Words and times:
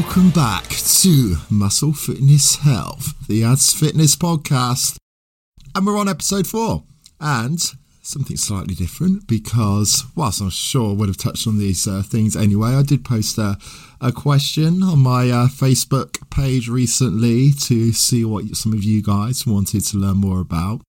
welcome 0.00 0.30
back 0.30 0.66
to 0.66 1.36
Muscle 1.50 1.92
Fitness 1.92 2.56
Health, 2.56 3.12
the 3.28 3.44
Ads 3.44 3.74
Fitness 3.74 4.16
podcast. 4.16 4.96
And 5.74 5.86
we're 5.86 5.98
on 5.98 6.08
episode 6.08 6.46
four. 6.46 6.84
And 7.20 7.60
something 8.00 8.38
slightly 8.38 8.74
different 8.74 9.26
because, 9.26 10.04
whilst 10.16 10.40
I'm 10.40 10.48
sure 10.48 10.92
I 10.92 10.94
would 10.94 11.08
have 11.10 11.18
touched 11.18 11.46
on 11.46 11.58
these 11.58 11.86
uh, 11.86 12.02
things 12.02 12.34
anyway, 12.34 12.70
I 12.70 12.82
did 12.82 13.04
post 13.04 13.36
a, 13.36 13.58
a 14.00 14.10
question 14.10 14.82
on 14.82 15.00
my 15.00 15.28
uh, 15.28 15.48
Facebook 15.48 16.30
page 16.30 16.66
recently 16.70 17.50
to 17.64 17.92
see 17.92 18.24
what 18.24 18.46
some 18.56 18.72
of 18.72 18.82
you 18.82 19.02
guys 19.02 19.46
wanted 19.46 19.84
to 19.84 19.98
learn 19.98 20.16
more 20.16 20.40
about. 20.40 20.80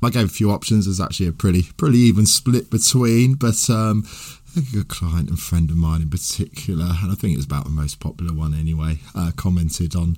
I 0.00 0.10
gave 0.10 0.26
a 0.26 0.28
few 0.28 0.50
options. 0.50 0.86
There's 0.86 1.00
actually 1.00 1.26
a 1.26 1.32
pretty 1.32 1.64
pretty 1.76 1.98
even 1.98 2.24
split 2.24 2.70
between, 2.70 3.34
but 3.34 3.68
um, 3.68 4.04
I 4.56 4.60
think 4.60 4.84
a 4.84 4.88
client 4.88 5.28
and 5.28 5.38
friend 5.38 5.70
of 5.70 5.76
mine 5.76 6.02
in 6.02 6.10
particular, 6.10 6.84
and 6.84 7.12
I 7.12 7.14
think 7.14 7.36
it's 7.36 7.46
about 7.46 7.64
the 7.64 7.70
most 7.70 8.00
popular 8.00 8.34
one 8.34 8.52
anyway, 8.52 8.98
uh, 9.14 9.30
commented 9.36 9.94
on 9.94 10.16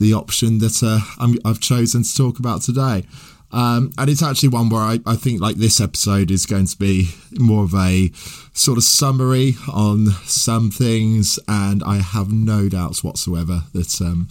the 0.00 0.12
option 0.12 0.58
that 0.58 0.82
uh, 0.82 0.98
i 1.20 1.48
have 1.48 1.60
chosen 1.60 2.02
to 2.02 2.16
talk 2.16 2.40
about 2.40 2.62
today. 2.62 3.04
Um, 3.52 3.92
and 3.96 4.10
it's 4.10 4.24
actually 4.24 4.48
one 4.48 4.70
where 4.70 4.80
I, 4.80 4.98
I, 5.06 5.14
think 5.14 5.40
like 5.40 5.56
this 5.56 5.80
episode 5.80 6.30
is 6.30 6.46
going 6.46 6.66
to 6.66 6.76
be 6.76 7.10
more 7.38 7.64
of 7.64 7.74
a 7.74 8.10
sort 8.52 8.78
of 8.78 8.84
summary 8.84 9.54
on 9.72 10.06
some 10.24 10.70
things, 10.70 11.38
and 11.46 11.84
I 11.84 11.98
have 11.98 12.32
no 12.32 12.68
doubts 12.68 13.04
whatsoever 13.04 13.64
that 13.72 14.00
um, 14.00 14.26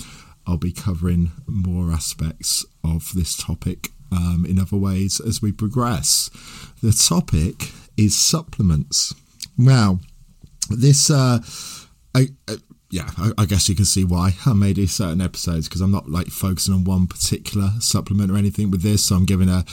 I'll 0.46 0.58
be 0.58 0.74
covering 0.74 1.32
more 1.48 1.92
aspects 1.92 2.66
of 2.84 3.14
this 3.14 3.38
topic 3.38 3.90
um, 4.12 4.46
in 4.48 4.60
other 4.60 4.78
ways 4.78 5.22
as 5.22 5.42
we 5.42 5.54
progress. 5.54 6.30
The 6.84 6.92
topic 6.92 7.72
is 7.96 8.18
supplements. 8.18 9.14
Now, 9.60 10.00
this, 10.70 11.10
uh, 11.12 11.40
I, 12.16 12.30
yeah, 12.90 13.10
I, 13.18 13.32
I, 13.40 13.46
guess 13.46 13.68
you 13.68 13.76
can 13.76 13.84
see 13.84 14.06
why 14.06 14.36
I 14.46 14.54
made 14.54 14.78
these 14.78 14.94
certain 14.94 15.20
episodes 15.20 15.68
because 15.68 15.82
I'm 15.82 15.92
not 15.92 16.10
like 16.10 16.28
focusing 16.28 16.74
on 16.74 16.86
one 16.86 17.08
particular 17.08 17.72
supplement 17.82 18.32
or 18.32 18.38
anything 18.38 18.72
with 18.72 18.84
this. 18.84 19.06
So 19.06 19.16
I'm 19.16 19.26
giving 19.26 19.50
a 19.50 19.66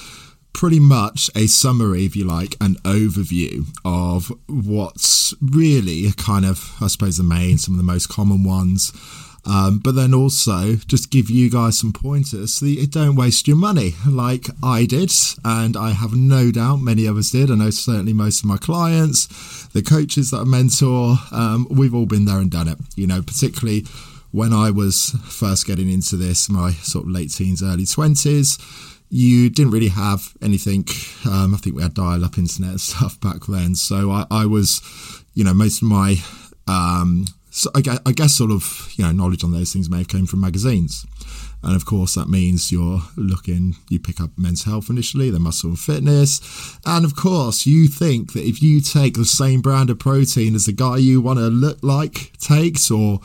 pretty 0.53 0.81
much 0.81 1.31
a 1.37 1.47
summary, 1.47 2.05
if 2.05 2.17
you 2.17 2.25
like, 2.25 2.57
an 2.61 2.75
overview 2.83 3.65
of 3.85 4.33
what's 4.49 5.35
really 5.41 6.11
kind 6.17 6.45
of, 6.45 6.75
I 6.81 6.89
suppose, 6.89 7.19
the 7.19 7.23
main, 7.23 7.57
some 7.57 7.75
of 7.75 7.79
the 7.79 7.85
most 7.85 8.09
common 8.09 8.43
ones 8.43 8.93
um, 9.47 9.79
but 9.79 9.95
then 9.95 10.13
also 10.13 10.75
just 10.87 11.11
give 11.11 11.31
you 11.31 11.51
guys 11.51 11.79
some 11.79 11.93
pointers 11.93 12.55
so 12.55 12.67
you 12.67 12.87
don't 12.87 13.17
waste 13.17 13.47
your 13.47 13.57
money 13.57 13.95
like 14.09 14.47
I 14.63 14.87
did, 14.87 15.13
and 15.45 15.77
I 15.77 15.91
have 15.91 16.15
no 16.15 16.51
doubt 16.51 16.77
many 16.77 17.07
of 17.07 17.17
us 17.17 17.31
did. 17.31 17.51
I 17.51 17.55
know 17.55 17.71
certainly 17.71 18.13
most 18.13 18.41
of 18.41 18.47
my 18.47 18.57
clients, 18.57 19.67
the 19.69 19.83
coaches 19.83 20.31
that 20.31 20.41
I 20.41 20.45
mentor, 20.45 21.17
um, 21.33 21.67
we've 21.71 21.95
all 21.95 22.07
been 22.07 22.25
there 22.25 22.39
and 22.39 22.51
done 22.51 22.69
it. 22.69 22.79
You 22.97 23.07
know, 23.07 23.23
particularly 23.23 23.85
when 24.33 24.53
I 24.53 24.71
was 24.71 25.17
first 25.25 25.67
getting 25.67 25.91
into 25.91 26.17
this, 26.17 26.51
my 26.51 26.73
sort 26.73 27.05
of 27.05 27.11
late 27.11 27.33
teens, 27.33 27.63
early 27.63 27.87
twenties 27.87 28.59
you 29.09 29.49
didn't 29.49 29.71
really 29.71 29.89
have 29.89 30.35
anything. 30.43 30.85
Um, 31.31 31.55
I 31.55 31.59
think 31.59 31.77
we 31.77 31.83
had 31.83 31.95
dial 31.95 32.25
up 32.25 32.39
internet 32.39 32.81
stuff 32.81 33.21
back 33.21 33.47
then. 33.47 33.75
So 33.75 34.11
I, 34.11 34.27
I 34.31 34.47
was, 34.47 34.83
you 35.35 35.45
know, 35.45 35.55
most 35.55 35.83
of 35.83 35.89
my 35.89 36.17
um, 36.67 37.27
so 37.57 37.71
I 37.75 37.81
guess, 37.81 37.99
I 38.05 38.13
guess 38.13 38.35
sort 38.35 38.51
of 38.51 38.93
you 38.97 39.05
know 39.05 39.13
knowledge 39.13 39.43
on 39.43 39.51
those 39.51 39.73
things 39.73 39.89
may 39.89 39.99
have 39.99 40.09
come 40.09 40.27
from 40.27 40.43
magazines, 40.43 41.07
and 41.63 41.75
of 41.75 41.87
course 41.87 42.15
that 42.15 42.29
means 42.29 42.71
you're 42.71 43.01
looking. 43.17 43.77
You 43.89 43.99
pick 43.99 44.21
up 44.21 44.31
Men's 44.37 44.65
Health 44.65 44.91
initially, 44.91 45.31
then 45.31 45.41
Muscle 45.41 45.71
and 45.71 45.79
Fitness, 45.79 46.79
and 46.85 47.07
of 47.07 47.17
course 47.17 47.65
you 47.65 47.89
think 47.89 48.35
that 48.35 48.45
if 48.45 48.61
you 48.63 48.83
take 48.83 49.15
the 49.15 49.25
same 49.25 49.63
brand 49.63 49.89
of 49.89 49.99
protein 49.99 50.55
as 50.55 50.67
the 50.67 50.73
guy 50.73 50.99
you 50.99 51.23
want 51.23 51.39
to 51.39 51.47
look 51.47 51.79
like 51.83 52.39
takes, 52.39 52.91
or 52.91 53.21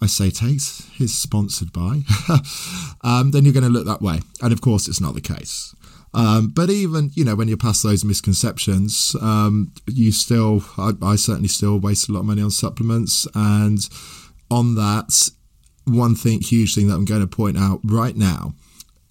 I 0.00 0.06
say 0.06 0.30
takes, 0.30 0.90
is 0.98 1.14
sponsored 1.14 1.70
by, 1.70 2.00
um, 3.02 3.32
then 3.32 3.44
you're 3.44 3.52
going 3.52 3.64
to 3.64 3.70
look 3.70 3.86
that 3.86 4.00
way, 4.00 4.20
and 4.40 4.50
of 4.50 4.62
course 4.62 4.88
it's 4.88 5.00
not 5.00 5.14
the 5.14 5.20
case. 5.20 5.74
Um, 6.14 6.52
but 6.54 6.70
even 6.70 7.10
you 7.14 7.24
know 7.24 7.34
when 7.34 7.48
you're 7.48 7.56
past 7.56 7.82
those 7.82 8.04
misconceptions, 8.04 9.16
um, 9.20 9.72
you 9.86 10.12
still 10.12 10.64
I, 10.78 10.92
I, 11.02 11.16
certainly 11.16 11.48
still 11.48 11.78
waste 11.80 12.08
a 12.08 12.12
lot 12.12 12.20
of 12.20 12.26
money 12.26 12.40
on 12.40 12.52
supplements. 12.52 13.26
And 13.34 13.80
on 14.50 14.76
that, 14.76 15.30
one 15.84 16.14
thing, 16.14 16.40
huge 16.40 16.74
thing 16.74 16.86
that 16.88 16.94
I'm 16.94 17.04
going 17.04 17.20
to 17.20 17.26
point 17.26 17.58
out 17.58 17.80
right 17.84 18.16
now 18.16 18.54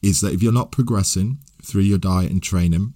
is 0.01 0.21
that 0.21 0.33
if 0.33 0.41
you're 0.41 0.53
not 0.53 0.71
progressing 0.71 1.39
through 1.61 1.81
your 1.81 1.97
diet 1.97 2.31
and 2.31 2.41
training, 2.41 2.93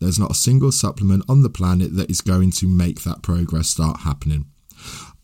there's 0.00 0.18
not 0.18 0.30
a 0.30 0.34
single 0.34 0.72
supplement 0.72 1.24
on 1.28 1.42
the 1.42 1.50
planet 1.50 1.94
that 1.96 2.10
is 2.10 2.20
going 2.20 2.50
to 2.52 2.66
make 2.66 3.02
that 3.02 3.22
progress 3.22 3.68
start 3.68 4.00
happening. 4.00 4.46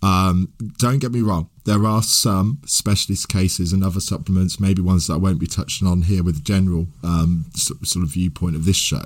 Um, 0.02 0.52
don't 0.78 1.00
get 1.00 1.12
me 1.12 1.22
wrong, 1.22 1.50
there 1.64 1.84
are 1.84 2.02
some 2.02 2.60
specialist 2.64 3.28
cases 3.28 3.72
and 3.72 3.82
other 3.84 4.00
supplements, 4.00 4.60
maybe 4.60 4.80
ones 4.80 5.06
that 5.06 5.14
I 5.14 5.16
won't 5.16 5.40
be 5.40 5.46
touching 5.46 5.88
on 5.88 6.02
here 6.02 6.22
with 6.22 6.36
the 6.36 6.42
general 6.42 6.86
um, 7.02 7.46
sort 7.54 8.04
of 8.04 8.10
viewpoint 8.10 8.56
of 8.56 8.64
this 8.64 8.76
show. 8.76 9.04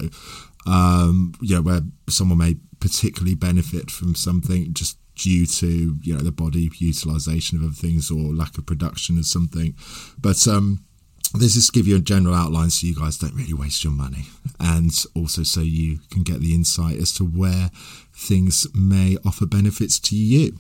Um, 0.67 1.35
you 1.41 1.57
know, 1.57 1.63
where 1.63 1.81
someone 2.09 2.39
may 2.39 2.57
particularly 2.79 3.35
benefit 3.35 3.91
from 3.91 4.15
something 4.15 4.73
just 4.75 4.99
due 5.15 5.45
to 5.45 5.99
you 6.03 6.15
know 6.15 6.23
the 6.23 6.33
body 6.33 6.71
utilization 6.79 7.59
of 7.59 7.65
other 7.65 7.75
things 7.75 8.11
or 8.11 8.33
lack 8.33 8.57
of 8.59 8.67
production 8.67 9.19
of 9.19 9.27
something. 9.27 9.75
But 10.21 10.47
um, 10.47 10.85
this 11.35 11.57
is 11.57 11.67
to 11.67 11.73
give 11.73 11.89
you 11.89 11.97
a 11.97 12.01
general 12.01 12.35
outline 12.35 12.71
so 12.71 12.87
you 12.87 12.95
guys 12.95 13.17
don't 13.17 13.35
really 13.35 13.55
waste 13.55 13.83
your 13.83 13.93
money, 13.93 14.27
and 14.61 14.93
also 15.17 15.43
so 15.43 15.61
you 15.63 15.99
can 16.11 16.23
get 16.23 16.41
the 16.41 16.55
insight 16.55 16.99
as 16.99 17.13
to 17.15 17.25
where 17.25 17.71
things 18.15 18.67
may 18.75 19.17
offer 19.25 19.47
benefits 19.47 19.99
to 20.01 20.17
you. 20.17 20.57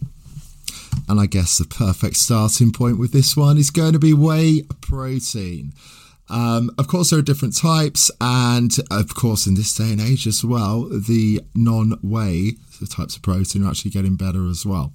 And 1.09 1.21
I 1.21 1.27
guess 1.27 1.59
the 1.59 1.65
perfect 1.65 2.17
starting 2.17 2.73
point 2.73 2.99
with 2.99 3.13
this 3.13 3.37
one 3.37 3.59
is 3.59 3.71
going 3.71 3.93
to 3.93 3.99
be 3.99 4.15
whey 4.15 4.63
protein. 4.81 5.73
Um, 6.31 6.71
of 6.79 6.89
course, 6.89 7.11
there 7.11 7.19
are 7.19 7.23
different 7.23 7.57
types, 7.57 8.11
and 8.21 8.73
of 8.91 9.15
course, 9.15 9.47
in 9.47 9.55
this 9.55 9.75
day 9.75 9.93
and 9.93 10.01
age 10.01 10.27
as 10.27 10.43
well, 10.45 10.89
the 10.89 11.43
non 11.55 11.99
whey 12.03 12.53
types 12.89 13.17
of 13.17 13.23
protein 13.23 13.65
are 13.65 13.71
actually 13.71 13.91
getting 13.91 14.17
better 14.17 14.49
as 14.49 14.65
well. 14.65 14.93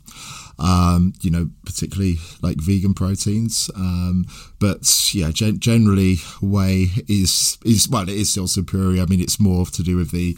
Um, 0.59 1.13
you 1.21 1.29
know, 1.29 1.49
particularly 1.65 2.17
like 2.41 2.57
vegan 2.57 2.93
proteins. 2.93 3.69
Um, 3.75 4.25
but 4.59 5.11
yeah, 5.13 5.29
gen- 5.31 5.59
generally, 5.59 6.15
whey 6.41 6.87
is 7.07 7.57
is 7.63 7.87
well, 7.87 8.03
it 8.03 8.09
is 8.09 8.31
still 8.31 8.47
superior. 8.47 9.03
I 9.03 9.05
mean, 9.05 9.21
it's 9.21 9.39
more 9.39 9.65
to 9.67 9.83
do 9.83 9.97
with 9.97 10.11
the 10.11 10.35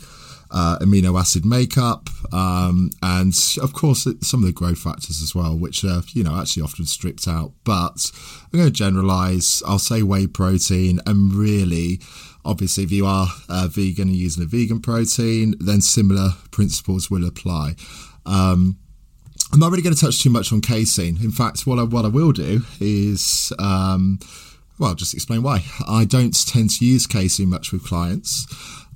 uh, 0.51 0.77
amino 0.81 1.19
acid 1.19 1.45
makeup, 1.45 2.09
um, 2.33 2.89
and 3.01 3.33
of 3.61 3.73
course 3.73 4.07
some 4.21 4.41
of 4.41 4.47
the 4.47 4.53
growth 4.53 4.79
factors 4.79 5.21
as 5.21 5.35
well, 5.35 5.57
which 5.57 5.83
are 5.83 6.01
you 6.13 6.23
know 6.23 6.39
actually 6.39 6.63
often 6.63 6.85
stripped 6.85 7.27
out. 7.27 7.51
But 7.63 8.11
I'm 8.51 8.59
going 8.59 8.65
to 8.65 8.71
generalize. 8.71 9.61
I'll 9.67 9.79
say 9.79 10.01
whey 10.03 10.27
protein, 10.27 10.99
and 11.05 11.33
really, 11.33 11.99
obviously, 12.43 12.83
if 12.83 12.91
you 12.91 13.05
are 13.05 13.27
uh, 13.47 13.67
vegan 13.69 14.09
and 14.09 14.17
using 14.17 14.43
a 14.43 14.47
vegan 14.47 14.81
protein, 14.81 15.55
then 15.59 15.81
similar 15.81 16.29
principles 16.51 17.11
will 17.11 17.25
apply. 17.27 17.75
Um, 18.25 18.77
I'm 19.51 19.59
not 19.59 19.71
really 19.71 19.83
going 19.83 19.95
to 19.95 20.01
touch 20.01 20.21
too 20.21 20.29
much 20.29 20.51
on 20.53 20.61
casein. 20.61 21.17
In 21.23 21.31
fact, 21.31 21.65
what 21.65 21.79
I 21.79 21.83
what 21.83 22.05
I 22.05 22.09
will 22.09 22.31
do 22.31 22.61
is. 22.79 23.53
Um, 23.59 24.19
well, 24.79 24.95
just 24.95 25.13
explain 25.13 25.43
why. 25.43 25.65
I 25.89 26.05
don't 26.05 26.33
tend 26.47 26.69
to 26.69 26.85
use 26.85 27.05
casein 27.05 27.49
much 27.49 27.73
with 27.73 27.83
clients. 27.83 28.47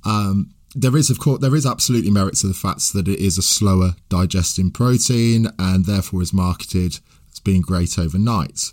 Um, 0.06 0.53
there 0.74 0.96
is, 0.96 1.10
of 1.10 1.18
course, 1.18 1.40
there 1.40 1.54
is 1.54 1.66
absolutely 1.66 2.10
merit 2.10 2.36
to 2.36 2.46
the 2.46 2.54
fact 2.54 2.92
that 2.92 3.08
it 3.08 3.20
is 3.20 3.38
a 3.38 3.42
slower 3.42 3.94
digesting 4.08 4.70
protein 4.70 5.48
and 5.58 5.84
therefore 5.84 6.22
is 6.22 6.32
marketed 6.32 6.98
as 7.32 7.40
being 7.40 7.62
great 7.62 7.98
overnight. 7.98 8.72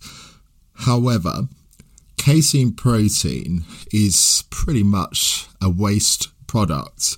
However, 0.73 1.47
casein 2.17 2.73
protein 2.73 3.63
is 3.91 4.43
pretty 4.49 4.83
much 4.83 5.47
a 5.61 5.69
waste 5.69 6.29
product. 6.47 7.17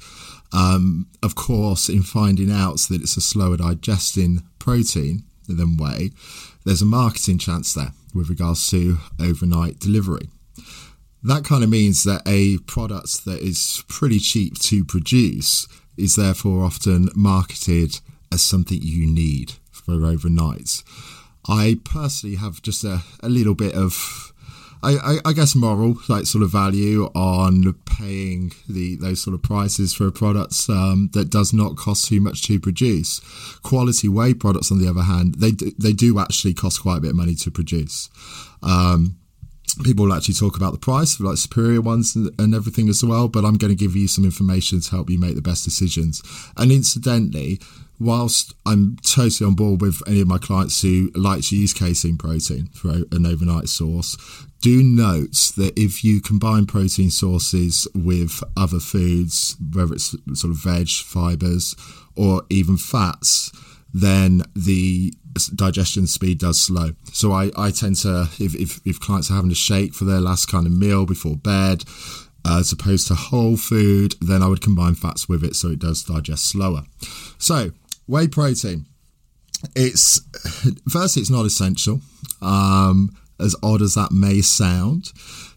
Um, 0.52 1.08
of 1.24 1.36
course, 1.36 1.90
in 1.90 2.04
finding 2.04 2.52
out 2.52 2.78
that 2.90 3.02
it's 3.02 3.18
a 3.18 3.22
slower 3.22 3.58
digesting 3.58 4.44
protein 4.60 5.24
than 5.48 5.78
whey, 5.78 6.12
there's 6.66 6.82
a 6.82 6.86
marketing 6.86 7.38
chance 7.38 7.74
there 7.74 7.94
with 8.14 8.30
regards 8.30 8.70
to 8.70 8.98
overnight 9.20 9.80
delivery 9.80 10.30
that 11.24 11.46
kind 11.46 11.64
of 11.64 11.70
means 11.70 12.04
that 12.04 12.22
a 12.26 12.58
product 12.60 13.26
that 13.26 13.40
is 13.40 13.84
pretty 13.88 14.20
cheap 14.20 14.60
to 14.60 14.84
produce 14.84 15.68
is 15.98 16.16
therefore 16.16 16.64
often 16.64 17.10
marketed 17.16 18.00
as 18.32 18.42
something 18.42 18.80
you 18.82 19.06
need 19.06 19.54
for 19.72 20.06
overnight. 20.06 20.84
I 21.48 21.80
personally 21.84 22.36
have 22.38 22.62
just 22.62 22.84
a, 22.84 23.02
a 23.22 23.30
little 23.30 23.54
bit 23.54 23.74
of, 23.74 24.34
I, 24.82 25.20
I, 25.24 25.34
guess, 25.34 25.56
moral 25.56 25.96
like 26.10 26.26
sort 26.26 26.44
of 26.44 26.52
value 26.52 27.06
on 27.16 27.74
paying 27.86 28.52
the 28.68 28.96
those 28.96 29.22
sort 29.22 29.34
of 29.34 29.44
prices 29.44 29.94
for 29.94 30.10
products 30.12 30.70
um, 30.70 31.10
that 31.14 31.30
does 31.30 31.54
not 31.54 31.78
cost 31.78 32.08
too 32.08 32.20
much 32.22 32.44
to 32.44 32.60
produce. 32.60 33.20
Quality 33.62 34.10
whey 34.10 34.34
products, 34.34 34.72
on 34.72 34.82
the 34.82 34.90
other 34.90 35.04
hand, 35.04 35.36
they 35.36 35.52
do, 35.52 35.72
they 35.78 35.94
do 35.94 36.20
actually 36.20 36.54
cost 36.54 36.82
quite 36.82 36.98
a 36.98 37.02
bit 37.02 37.12
of 37.12 37.16
money 37.18 37.36
to 37.36 37.52
produce. 37.52 38.10
Um, 38.62 39.18
people 39.84 40.06
will 40.06 40.14
actually 40.14 40.36
talk 40.36 40.56
about 40.56 40.72
the 40.72 40.80
price, 40.80 41.16
of 41.16 41.22
like 41.22 41.38
superior 41.38 41.82
ones 41.82 42.16
and, 42.16 42.30
and, 42.40 42.54
everything 42.54 42.90
as 42.90 43.04
well. 43.04 43.28
But 43.28 43.46
I'm 43.46 43.58
going 43.58 43.76
to 43.76 43.84
give 43.84 43.96
you 43.96 44.08
some 44.08 44.26
information 44.26 44.82
to 44.82 44.92
help 44.92 45.10
you 45.10 45.20
make 45.20 45.36
the 45.36 45.42
best 45.42 45.64
decisions. 45.64 46.22
And 46.58 46.72
incidentally, 46.72 47.60
whilst 48.00 48.54
I'm 48.66 48.98
totally 49.06 49.48
on 49.48 49.56
board 49.56 49.82
with 49.82 50.02
any 50.08 50.22
of 50.22 50.28
my 50.28 50.38
clients 50.38 50.82
who 50.82 51.12
like 51.16 51.44
to 51.46 51.56
use 51.56 51.74
casein 51.74 52.18
protein 52.18 52.68
for 52.74 52.90
an 53.12 53.26
overnight 53.26 53.70
source, 53.70 54.18
do 54.62 54.82
note 54.84 55.52
that 55.58 55.74
if 55.76 56.04
you 56.04 56.22
combine 56.22 56.66
protein 56.66 57.12
sources 57.12 57.88
with 57.94 58.44
other 58.56 58.80
foods, 58.80 59.58
whether 59.74 59.94
it's 59.94 60.16
sort 60.34 60.52
of 60.52 60.58
veg, 60.58 60.88
fibers, 60.90 61.76
or 62.16 62.44
even 62.50 62.78
fats, 62.78 63.52
then 63.94 64.42
the 64.56 65.14
digestion 65.56 66.08
speed 66.08 66.40
does 66.40 66.60
slow. 66.60 66.92
So 67.12 67.32
I, 67.32 67.52
I 67.58 67.72
tend 67.72 67.98
to, 67.98 68.30
if, 68.40 68.56
if, 68.56 68.80
if 68.86 69.00
clients 69.00 69.30
are 69.32 69.36
having 69.36 69.52
a 69.52 69.56
shake 69.56 69.94
for 69.94 70.06
their 70.06 70.20
last 70.20 70.48
kind 70.48 70.66
of 70.66 70.72
meal 70.72 71.06
before 71.06 71.36
bed, 71.36 71.84
uh, 72.46 72.60
as 72.60 72.72
opposed 72.72 73.08
to 73.08 73.16
whole 73.16 73.58
food, 73.58 74.16
then 74.20 74.44
I 74.44 74.48
would 74.48 74.62
combine 74.62 74.96
fats 74.96 75.30
with 75.30 75.44
it 75.44 75.56
so 75.56 75.70
it 75.70 75.80
does 75.80 76.04
digest 76.04 76.50
slower. 76.50 76.84
So, 77.38 77.72
whey 78.08 78.28
protein. 78.28 78.86
It's 79.76 80.20
first, 80.92 81.16
it's 81.16 81.30
not 81.30 81.46
essential. 81.46 82.02
Um, 82.42 83.16
as 83.40 83.56
odd 83.64 83.82
as 83.82 83.96
that 83.96 84.12
may 84.12 84.42
sound, 84.42 85.14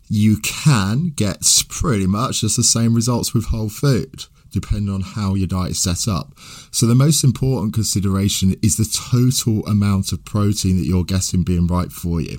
you 0.08 0.38
can 0.38 1.12
get 1.14 1.43
pretty 1.69 2.06
much 2.06 2.43
just 2.43 2.56
the 2.56 2.62
same 2.62 2.94
results 2.94 3.34
with 3.34 3.46
whole 3.46 3.69
food 3.69 4.26
depending 4.50 4.93
on 4.93 5.00
how 5.00 5.34
your 5.34 5.46
diet 5.46 5.72
is 5.72 5.82
set 5.82 6.08
up. 6.08 6.32
So, 6.70 6.87
the 6.87 6.94
most 6.94 7.25
important 7.25 7.75
consideration 7.75 8.54
is 8.62 8.76
the 8.76 8.84
total 8.84 9.66
amount 9.66 10.12
of 10.12 10.25
protein 10.25 10.76
that 10.76 10.87
you're 10.87 11.04
getting 11.04 11.43
being 11.43 11.66
right 11.66 11.93
for 11.93 12.20
you. 12.20 12.38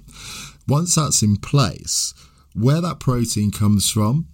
Once 0.67 0.95
that's 0.95 1.21
in 1.21 1.37
place, 1.37 2.13
where 2.53 2.81
that 2.81 2.99
protein 2.99 3.51
comes 3.51 3.89
from 3.89 4.27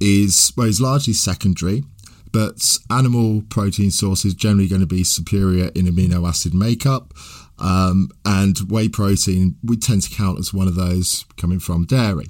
is 0.00 0.52
well, 0.56 0.66
is 0.66 0.80
largely 0.80 1.14
secondary, 1.14 1.84
but 2.32 2.76
animal 2.90 3.42
protein 3.48 3.90
source 3.90 4.24
is 4.24 4.34
generally 4.34 4.68
going 4.68 4.80
to 4.80 4.86
be 4.86 5.04
superior 5.04 5.70
in 5.74 5.86
amino 5.86 6.28
acid 6.28 6.54
makeup. 6.54 7.14
Um, 7.60 8.10
and 8.24 8.56
whey 8.70 8.88
protein, 8.88 9.56
we 9.64 9.76
tend 9.76 10.02
to 10.02 10.14
count 10.14 10.38
as 10.38 10.54
one 10.54 10.68
of 10.68 10.76
those 10.76 11.24
coming 11.36 11.58
from 11.58 11.86
dairy. 11.86 12.26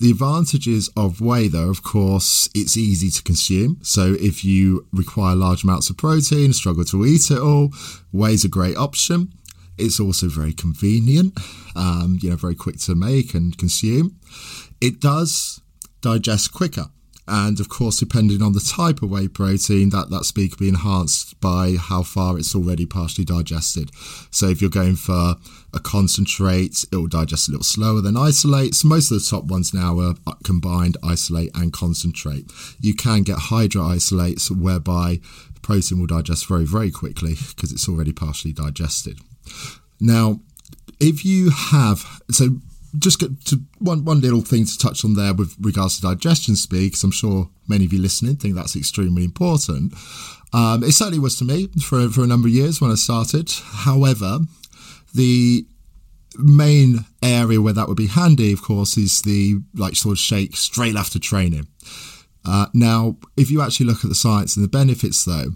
The 0.00 0.10
advantages 0.12 0.88
of 0.96 1.20
whey, 1.20 1.48
though, 1.48 1.70
of 1.70 1.82
course, 1.82 2.48
it's 2.54 2.76
easy 2.76 3.10
to 3.10 3.22
consume. 3.22 3.78
So 3.82 4.14
if 4.20 4.44
you 4.44 4.86
require 4.92 5.34
large 5.34 5.64
amounts 5.64 5.90
of 5.90 5.96
protein, 5.96 6.52
struggle 6.52 6.84
to 6.84 7.04
eat 7.04 7.30
it 7.30 7.38
all, 7.38 7.72
whey's 8.12 8.44
a 8.44 8.48
great 8.48 8.76
option. 8.76 9.32
It's 9.76 10.00
also 10.00 10.28
very 10.28 10.52
convenient, 10.52 11.38
um, 11.76 12.18
you 12.20 12.30
know, 12.30 12.36
very 12.36 12.54
quick 12.54 12.78
to 12.80 12.94
make 12.94 13.34
and 13.34 13.56
consume. 13.58 14.16
It 14.80 15.00
does 15.00 15.60
digest 16.00 16.52
quicker. 16.52 16.86
And 17.28 17.60
of 17.60 17.68
course, 17.68 17.98
depending 17.98 18.40
on 18.40 18.54
the 18.54 18.60
type 18.60 19.02
of 19.02 19.10
whey 19.10 19.28
protein, 19.28 19.90
that, 19.90 20.08
that 20.10 20.24
speed 20.24 20.56
can 20.56 20.64
be 20.64 20.68
enhanced 20.68 21.38
by 21.40 21.76
how 21.78 22.02
far 22.02 22.38
it's 22.38 22.54
already 22.54 22.86
partially 22.86 23.24
digested. 23.24 23.90
So 24.30 24.48
if 24.48 24.62
you're 24.62 24.70
going 24.70 24.96
for 24.96 25.34
a 25.74 25.80
concentrate, 25.80 26.84
it 26.90 26.96
will 26.96 27.06
digest 27.06 27.48
a 27.48 27.50
little 27.50 27.64
slower 27.64 28.00
than 28.00 28.16
isolates. 28.16 28.84
Most 28.84 29.10
of 29.10 29.18
the 29.18 29.28
top 29.28 29.44
ones 29.44 29.74
now 29.74 29.98
are 30.00 30.14
combined 30.42 30.96
isolate 31.02 31.50
and 31.54 31.72
concentrate. 31.72 32.50
You 32.80 32.94
can 32.94 33.22
get 33.22 33.38
hydro 33.38 33.82
isolates 33.82 34.50
whereby 34.50 35.20
protein 35.62 35.98
will 35.98 36.06
digest 36.06 36.48
very, 36.48 36.64
very 36.64 36.90
quickly 36.90 37.34
because 37.54 37.72
it's 37.72 37.88
already 37.88 38.12
partially 38.12 38.52
digested. 38.52 39.18
Now, 40.00 40.40
if 41.00 41.24
you 41.24 41.50
have, 41.50 42.22
so 42.30 42.60
just 42.98 43.18
get 43.18 43.44
to 43.44 43.60
one 43.78 44.04
one 44.04 44.20
little 44.20 44.40
thing 44.40 44.64
to 44.64 44.78
touch 44.78 45.04
on 45.04 45.14
there 45.14 45.34
with 45.34 45.54
regards 45.60 45.96
to 45.96 46.02
digestion 46.02 46.56
speed, 46.56 46.88
because 46.88 47.04
I'm 47.04 47.10
sure 47.10 47.50
many 47.68 47.84
of 47.84 47.92
you 47.92 48.00
listening 48.00 48.36
think 48.36 48.54
that's 48.54 48.74
extremely 48.76 49.24
important. 49.24 49.92
Um, 50.54 50.82
it 50.82 50.92
certainly 50.92 51.18
was 51.18 51.36
to 51.38 51.44
me 51.44 51.68
for 51.82 52.08
for 52.08 52.24
a 52.24 52.26
number 52.26 52.48
of 52.48 52.54
years 52.54 52.80
when 52.80 52.90
I 52.90 52.94
started. 52.94 53.50
However, 53.50 54.38
the 55.14 55.66
main 56.36 57.04
area 57.22 57.60
where 57.60 57.72
that 57.72 57.88
would 57.88 57.96
be 57.96 58.06
handy, 58.06 58.52
of 58.52 58.62
course, 58.62 58.96
is 58.96 59.22
the 59.22 59.60
like 59.74 59.96
sort 59.96 60.12
of 60.12 60.18
shake 60.18 60.56
straight 60.56 60.96
after 60.96 61.18
training. 61.18 61.66
Uh, 62.44 62.66
now, 62.72 63.16
if 63.36 63.50
you 63.50 63.60
actually 63.60 63.86
look 63.86 64.04
at 64.04 64.08
the 64.08 64.14
science 64.14 64.56
and 64.56 64.64
the 64.64 64.68
benefits, 64.68 65.24
though, 65.24 65.52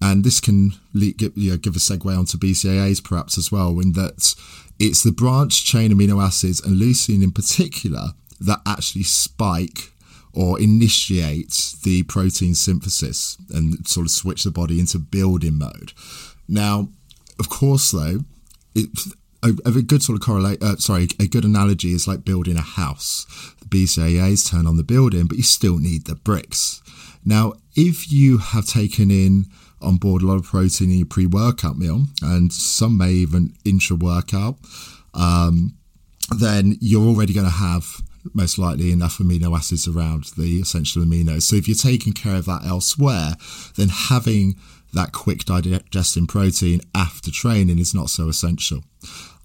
and 0.00 0.24
this 0.24 0.40
can 0.40 0.72
give, 0.94 1.32
you 1.36 1.52
know, 1.52 1.56
give 1.56 1.76
a 1.76 1.78
segue 1.78 2.18
onto 2.18 2.38
BCAAs 2.38 3.04
perhaps 3.04 3.38
as 3.38 3.52
well, 3.52 3.78
in 3.80 3.92
that 3.92 4.34
it's 4.78 5.02
the 5.02 5.12
branch 5.12 5.64
chain 5.64 5.92
amino 5.92 6.22
acids 6.22 6.60
and 6.60 6.80
leucine 6.80 7.22
in 7.22 7.32
particular 7.32 8.12
that 8.40 8.60
actually 8.66 9.02
spike 9.02 9.92
or 10.32 10.60
initiate 10.60 11.74
the 11.82 12.02
protein 12.04 12.54
synthesis 12.54 13.36
and 13.50 13.86
sort 13.86 14.06
of 14.06 14.10
switch 14.10 14.44
the 14.44 14.50
body 14.50 14.80
into 14.80 14.98
building 14.98 15.58
mode. 15.58 15.92
Now, 16.48 16.88
of 17.38 17.48
course, 17.48 17.90
though, 17.90 18.20
it, 18.74 18.88
a, 19.42 19.48
a, 19.64 19.82
good 19.82 20.02
sort 20.02 20.18
of 20.18 20.24
correlate, 20.24 20.62
uh, 20.62 20.76
sorry, 20.76 21.08
a 21.18 21.26
good 21.26 21.44
analogy 21.44 21.92
is 21.92 22.06
like 22.06 22.24
building 22.24 22.56
a 22.56 22.62
house. 22.62 23.26
The 23.60 23.66
BCAAs 23.66 24.50
turn 24.50 24.66
on 24.66 24.76
the 24.76 24.82
building, 24.82 25.26
but 25.26 25.38
you 25.38 25.42
still 25.42 25.78
need 25.78 26.04
the 26.04 26.14
bricks. 26.14 26.82
Now, 27.24 27.54
if 27.74 28.12
you 28.12 28.38
have 28.38 28.66
taken 28.66 29.10
in 29.10 29.46
on 29.80 29.96
board 29.96 30.22
a 30.22 30.26
lot 30.26 30.36
of 30.36 30.44
protein 30.44 30.90
in 30.90 30.98
your 30.98 31.06
pre 31.06 31.26
workout 31.26 31.78
meal, 31.78 32.04
and 32.22 32.52
some 32.52 32.98
may 32.98 33.10
even 33.12 33.54
intra 33.64 33.96
workout, 33.96 34.56
um, 35.14 35.74
then 36.38 36.76
you're 36.80 37.06
already 37.06 37.32
going 37.32 37.46
to 37.46 37.52
have 37.52 38.02
most 38.34 38.58
likely 38.58 38.92
enough 38.92 39.18
amino 39.18 39.56
acids 39.56 39.88
around 39.88 40.24
the 40.36 40.60
essential 40.60 41.02
aminos. 41.02 41.42
So 41.42 41.56
if 41.56 41.66
you're 41.66 41.74
taking 41.74 42.12
care 42.12 42.36
of 42.36 42.44
that 42.46 42.64
elsewhere, 42.66 43.32
then 43.76 43.88
having 43.88 44.56
that 44.92 45.12
quick 45.12 45.44
digesting 45.44 46.26
protein 46.26 46.80
after 46.94 47.30
training 47.30 47.78
is 47.78 47.94
not 47.94 48.10
so 48.10 48.28
essential. 48.28 48.82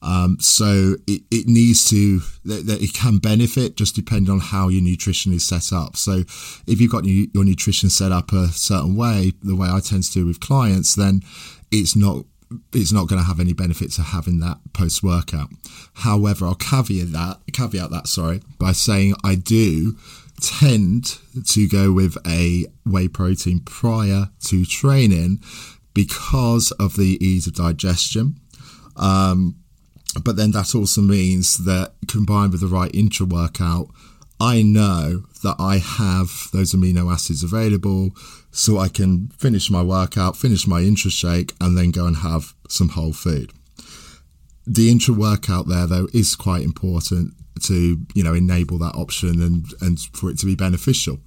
Um, 0.01 0.37
so 0.39 0.95
it, 1.07 1.23
it 1.31 1.47
needs 1.47 1.89
to, 1.89 2.19
that 2.43 2.77
it 2.81 2.93
can 2.93 3.17
benefit 3.17 3.75
just 3.75 3.95
depending 3.95 4.31
on 4.31 4.39
how 4.39 4.67
your 4.67 4.83
nutrition 4.83 5.33
is 5.33 5.43
set 5.43 5.73
up. 5.73 5.97
So 5.97 6.23
if 6.67 6.79
you've 6.79 6.91
got 6.91 7.05
your, 7.05 7.27
your 7.33 7.43
nutrition 7.43 7.89
set 7.89 8.11
up 8.11 8.31
a 8.31 8.47
certain 8.49 8.95
way, 8.95 9.33
the 9.41 9.55
way 9.55 9.67
I 9.67 9.79
tend 9.79 10.03
to 10.03 10.11
do 10.11 10.25
with 10.27 10.39
clients, 10.39 10.95
then 10.95 11.21
it's 11.71 11.95
not 11.95 12.25
it's 12.73 12.91
not 12.91 13.07
going 13.07 13.19
to 13.19 13.27
have 13.27 13.39
any 13.39 13.53
benefit 13.53 13.91
to 13.93 14.03
having 14.03 14.39
that 14.39 14.57
post 14.71 15.01
workout. 15.01 15.49
However, 15.95 16.45
I'll 16.45 16.55
caveat 16.55 17.11
that 17.11 17.39
caveat 17.51 17.89
that 17.89 18.07
sorry 18.07 18.41
by 18.59 18.71
saying 18.71 19.15
I 19.23 19.33
do 19.33 19.97
tend 20.41 21.19
to 21.45 21.67
go 21.67 21.91
with 21.91 22.17
a 22.27 22.65
whey 22.85 23.07
protein 23.07 23.61
prior 23.61 24.29
to 24.45 24.65
training 24.65 25.41
because 25.93 26.71
of 26.73 26.95
the 26.95 27.17
ease 27.25 27.47
of 27.47 27.55
digestion. 27.55 28.35
Um, 28.95 29.55
but 30.23 30.35
then 30.35 30.51
that 30.51 30.75
also 30.75 31.01
means 31.01 31.65
that 31.65 31.93
combined 32.07 32.51
with 32.51 32.61
the 32.61 32.67
right 32.67 32.93
intra 32.93 33.25
workout, 33.25 33.89
I 34.39 34.61
know 34.61 35.23
that 35.43 35.55
I 35.59 35.77
have 35.77 36.49
those 36.51 36.73
amino 36.73 37.11
acids 37.11 37.43
available 37.43 38.11
so 38.51 38.77
I 38.77 38.89
can 38.89 39.29
finish 39.37 39.69
my 39.69 39.81
workout, 39.81 40.37
finish 40.37 40.67
my 40.67 40.81
intra 40.81 41.11
shake, 41.11 41.53
and 41.59 41.77
then 41.77 41.91
go 41.91 42.05
and 42.05 42.17
have 42.17 42.53
some 42.67 42.89
whole 42.89 43.13
food. 43.13 43.51
The 44.67 44.89
intra 44.89 45.13
workout 45.13 45.67
there, 45.67 45.87
though, 45.87 46.07
is 46.13 46.35
quite 46.35 46.63
important 46.63 47.33
to 47.63 48.05
you 48.13 48.23
know 48.23 48.33
enable 48.33 48.77
that 48.79 48.95
option 48.95 49.41
and 49.41 49.65
and 49.81 49.99
for 50.13 50.29
it 50.29 50.37
to 50.39 50.45
be 50.45 50.55
beneficial. 50.55 51.19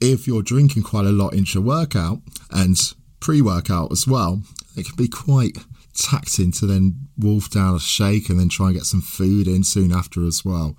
If 0.00 0.26
you're 0.26 0.42
drinking 0.42 0.82
quite 0.82 1.06
a 1.06 1.10
lot 1.10 1.34
intra 1.34 1.60
workout 1.60 2.20
and 2.50 2.76
pre 3.20 3.40
workout 3.40 3.92
as 3.92 4.06
well, 4.06 4.42
it 4.76 4.86
can 4.86 4.96
be 4.96 5.08
quite 5.08 5.56
taxing 5.94 6.52
to 6.52 6.66
then 6.66 7.08
wolf 7.16 7.50
down 7.50 7.74
a 7.74 7.80
shake 7.80 8.28
and 8.28 8.38
then 8.38 8.48
try 8.48 8.66
and 8.66 8.76
get 8.76 8.84
some 8.84 9.00
food 9.00 9.48
in 9.48 9.64
soon 9.64 9.92
after 9.92 10.26
as 10.26 10.44
well. 10.44 10.76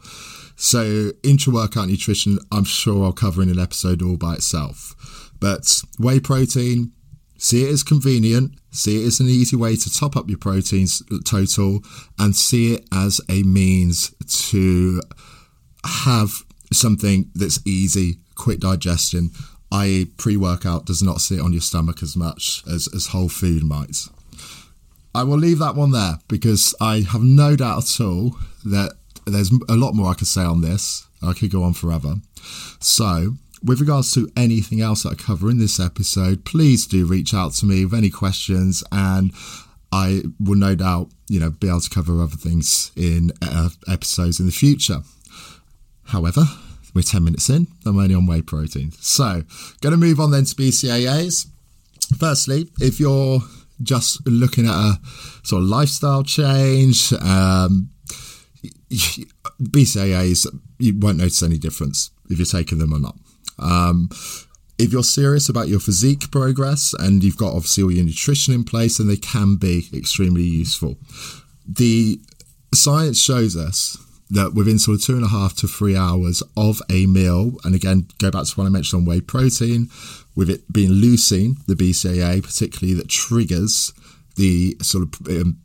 So, 0.56 1.12
intra 1.24 1.54
workout 1.54 1.88
nutrition, 1.88 2.40
I'm 2.52 2.64
sure 2.64 3.06
I'll 3.06 3.14
cover 3.14 3.42
in 3.42 3.50
an 3.50 3.60
episode 3.60 4.02
all 4.02 4.18
by 4.18 4.36
itself. 4.36 5.32
But 5.40 5.84
whey 6.00 6.20
protein, 6.20 6.94
see 7.38 7.64
it 7.64 7.72
as 7.72 7.84
convenient, 7.84 8.54
see 8.72 9.04
it 9.04 9.08
as 9.08 9.20
an 9.20 9.28
easy 9.28 9.56
way 9.56 9.76
to 9.76 9.94
top 9.94 10.16
up 10.16 10.30
your 10.30 10.38
proteins 10.38 11.02
total, 11.26 11.82
and 12.20 12.36
see 12.36 12.76
it 12.76 12.88
as 12.94 13.22
a 13.30 13.44
means 13.44 14.14
to 14.50 15.02
have 15.86 16.44
something 16.74 17.30
that's 17.36 17.66
easy, 17.66 18.18
quick 18.36 18.60
digestion, 18.60 19.32
i.e., 19.72 20.06
pre 20.06 20.38
workout 20.38 20.86
does 20.86 21.02
not 21.02 21.22
sit 21.22 21.40
on 21.40 21.52
your 21.52 21.62
stomach 21.62 22.02
as 22.02 22.16
much 22.16 22.64
as, 22.72 22.88
as 22.94 23.08
whole 23.08 23.30
food 23.30 23.64
might. 23.64 23.98
I 25.14 25.24
will 25.24 25.38
leave 25.38 25.60
that 25.60 25.76
one 25.76 25.92
there 25.92 26.20
because 26.28 26.76
I 26.80 27.02
have 27.02 27.24
no 27.24 27.56
doubt 27.56 27.84
at 27.84 28.04
all 28.04 28.38
that 28.66 28.94
there's 29.26 29.52
a 29.68 29.76
lot 29.76 29.94
more 29.94 30.12
I 30.12 30.14
could 30.14 30.28
say 30.28 30.44
on 30.44 30.62
this. 30.62 31.08
I 31.22 31.34
could 31.34 31.52
go 31.52 31.64
on 31.64 31.74
forever. 31.74 32.16
So, 32.80 33.34
with 33.64 33.80
regards 33.80 34.14
to 34.14 34.30
anything 34.36 34.82
else 34.82 35.04
that 35.04 35.10
I 35.14 35.16
cover 35.16 35.50
in 35.50 35.58
this 35.58 35.80
episode, 35.80 36.46
please 36.46 36.86
do 36.86 37.06
reach 37.06 37.34
out 37.34 37.54
to 37.54 37.66
me 37.66 37.86
with 37.86 37.94
any 37.94 38.10
questions, 38.10 38.84
and 38.92 39.32
I 39.92 40.24
will 40.40 40.56
no 40.56 40.76
doubt, 40.76 41.10
you 41.28 41.40
know, 41.40 41.50
be 41.50 41.68
able 41.68 41.82
to 41.82 41.90
cover 41.90 42.22
other 42.22 42.36
things 42.36 42.92
in 42.96 43.32
uh, 43.42 43.70
episodes 43.88 44.40
in 44.40 44.46
the 44.46 44.52
future. 44.52 45.02
However, 46.06 46.44
we're 46.94 47.02
10 47.02 47.24
minutes 47.24 47.50
in, 47.50 47.68
I'm 47.86 47.98
only 47.98 48.16
on 48.16 48.26
whey 48.26 48.42
protein. 48.42 48.92
So, 48.94 49.44
going 49.82 49.92
to 49.92 49.98
move 49.98 50.20
on 50.20 50.32
then 50.32 50.46
to 50.46 50.56
BCAAs. 50.56 51.48
Firstly, 52.18 52.70
if 52.80 53.00
you're 53.00 53.42
just 53.84 54.26
looking 54.26 54.66
at 54.66 54.74
a 54.74 55.00
sort 55.44 55.64
of 55.64 55.70
lifestyle 55.70 56.24
change, 56.24 57.14
um, 57.14 57.90
BCAAs, 59.62 60.48
you 60.80 60.98
won't 60.98 61.18
notice 61.18 61.44
any 61.44 61.58
difference 61.58 62.12
if 62.30 62.38
you're 62.38 62.46
taking 62.46 62.80
them 62.80 62.94
or 62.94 63.00
not. 63.00 63.16
Um, 63.60 64.10
if 64.78 64.92
you're 64.92 65.04
serious 65.04 65.50
about 65.50 65.68
your 65.68 65.80
physique 65.80 66.30
progress 66.32 66.94
and 67.00 67.24
you've 67.24 67.38
got 67.38 67.54
obviously 67.54 67.84
all 67.84 67.92
your 67.92 68.06
nutrition 68.06 68.54
in 68.54 68.64
place, 68.64 68.98
then 68.98 69.08
they 69.08 69.18
can 69.18 69.56
be 69.56 69.88
extremely 69.94 70.44
useful. 70.44 70.98
The 71.68 72.20
science 72.74 73.20
shows 73.20 73.58
us 73.58 73.98
that 74.30 74.54
within 74.54 74.78
sort 74.78 75.00
of 75.00 75.04
two 75.04 75.16
and 75.16 75.24
a 75.24 75.30
half 75.30 75.56
to 75.56 75.68
three 75.68 75.96
hours 75.96 76.44
of 76.56 76.82
a 76.92 77.06
meal, 77.06 77.58
and 77.64 77.74
again, 77.74 78.08
go 78.20 78.30
back 78.30 78.46
to 78.46 78.54
what 78.56 78.68
I 78.68 78.70
mentioned 78.70 79.02
on 79.02 79.06
whey 79.06 79.22
protein, 79.22 79.90
with 80.36 80.50
it 80.50 80.72
being 80.72 80.92
leucine, 80.92 81.66
the 81.66 81.74
BCAA, 81.74 82.44
particularly 82.44 82.94
that 82.96 83.10
triggers 83.10 83.94
the 84.36 84.78
sort 84.82 85.04
of 85.04 85.28
um, 85.30 85.58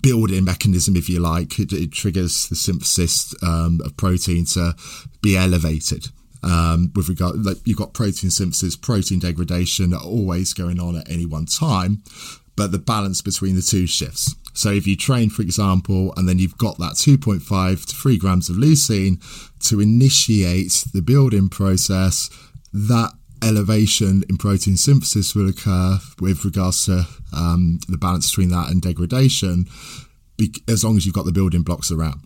building 0.00 0.44
mechanism, 0.44 0.96
if 0.96 1.08
you 1.08 1.20
like, 1.20 1.58
it, 1.60 1.72
it 1.72 1.92
triggers 1.92 2.48
the 2.48 2.56
synthesis 2.56 3.34
um, 3.42 3.80
of 3.84 3.96
protein 3.96 4.44
to 4.46 4.74
be 5.22 5.36
elevated. 5.36 6.08
Um, 6.46 6.92
with 6.94 7.08
regard, 7.08 7.44
like 7.44 7.56
you've 7.64 7.76
got 7.76 7.92
protein 7.92 8.30
synthesis, 8.30 8.76
protein 8.76 9.18
degradation 9.18 9.92
always 9.92 10.54
going 10.54 10.78
on 10.78 10.96
at 10.96 11.10
any 11.10 11.26
one 11.26 11.46
time, 11.46 12.04
but 12.54 12.70
the 12.70 12.78
balance 12.78 13.20
between 13.20 13.56
the 13.56 13.62
two 13.62 13.88
shifts. 13.88 14.32
So 14.56 14.70
if 14.70 14.86
you 14.86 14.96
train, 14.96 15.28
for 15.28 15.42
example, 15.42 16.14
and 16.16 16.26
then 16.26 16.38
you've 16.38 16.56
got 16.56 16.78
that 16.78 16.94
2.5 16.94 17.86
to 17.86 17.94
3 17.94 18.16
grams 18.16 18.48
of 18.48 18.56
leucine 18.56 19.20
to 19.68 19.80
initiate 19.80 20.84
the 20.94 21.02
building 21.02 21.50
process, 21.50 22.30
that 22.72 23.12
elevation 23.42 24.24
in 24.30 24.38
protein 24.38 24.76
synthesis 24.76 25.34
will 25.34 25.48
occur 25.48 25.98
with 26.20 26.44
regards 26.44 26.86
to 26.86 27.06
um, 27.36 27.80
the 27.88 27.98
balance 27.98 28.30
between 28.30 28.48
that 28.48 28.70
and 28.70 28.80
degradation, 28.80 29.66
as 30.68 30.82
long 30.82 30.96
as 30.96 31.04
you've 31.04 31.14
got 31.14 31.26
the 31.26 31.32
building 31.32 31.62
blocks 31.62 31.90
around. 31.90 32.20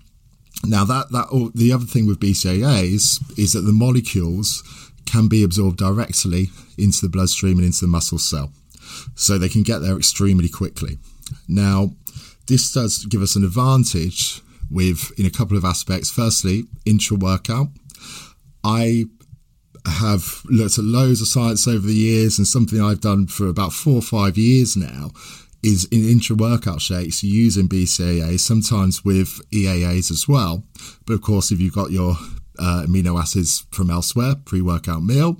Now 0.65 0.85
that 0.85 1.11
that 1.11 1.53
the 1.55 1.73
other 1.73 1.87
thing 1.87 2.07
with 2.07 2.21
BCAAs 2.21 3.39
is 3.39 3.53
that 3.53 3.63
the 3.63 3.73
molecules 3.73 4.63
can 5.07 5.27
be 5.29 5.43
absorbed 5.43 5.79
directly 5.79 6.51
into 6.79 7.01
the 7.01 7.09
bloodstream 7.09 7.59
and 7.59 7.67
into 7.67 7.81
the 7.81 7.87
muscle 7.87 8.19
cell, 8.19 8.53
so 9.15 9.39
they 9.39 9.49
can 9.49 9.63
get 9.63 9.79
there 9.79 9.97
extremely 9.97 10.49
quickly. 10.49 10.99
Now, 11.49 11.91
this 12.47 12.73
does 12.73 13.07
give 13.07 13.23
us 13.23 13.37
an 13.37 13.45
advantage 13.45 14.43
with 14.71 15.13
in 15.19 15.27
a 15.27 15.31
couple 15.31 15.57
of 15.57 15.65
aspects. 15.65 16.11
Firstly, 16.11 16.65
intra 16.85 17.17
workout. 17.17 17.69
I 18.63 19.07
have 19.87 20.43
looked 20.45 20.79
at 20.79 20.85
loads 20.85 21.23
of 21.23 21.29
science 21.29 21.67
over 21.67 21.87
the 21.87 21.95
years, 21.95 22.39
and 22.39 22.47
something 22.47 22.81
I've 22.81 23.01
done 23.01 23.27
for 23.27 23.49
about 23.49 23.73
four 23.73 23.95
or 23.95 24.03
five 24.03 24.37
years 24.37 24.77
now 24.77 25.11
is 25.63 25.87
in 25.87 26.09
intra 26.09 26.37
workout 26.37 26.81
shakes 26.81 27.23
using 27.23 27.69
BCAA, 27.69 28.41
sometimes 28.41 29.05
with 29.05 29.41
EAAs 29.51 30.11
as 30.11 30.27
well. 30.27 30.65
But 31.07 31.15
of 31.15 31.23
course, 31.23 31.51
if 31.51 31.61
you've 31.61 31.75
got 31.75 31.91
your 31.91 32.17
uh, 32.59 32.85
amino 32.87 33.21
acids 33.21 33.67
from 33.71 33.91
elsewhere, 33.91 34.37
pre 34.45 34.61
workout 34.61 35.03
meal, 35.03 35.37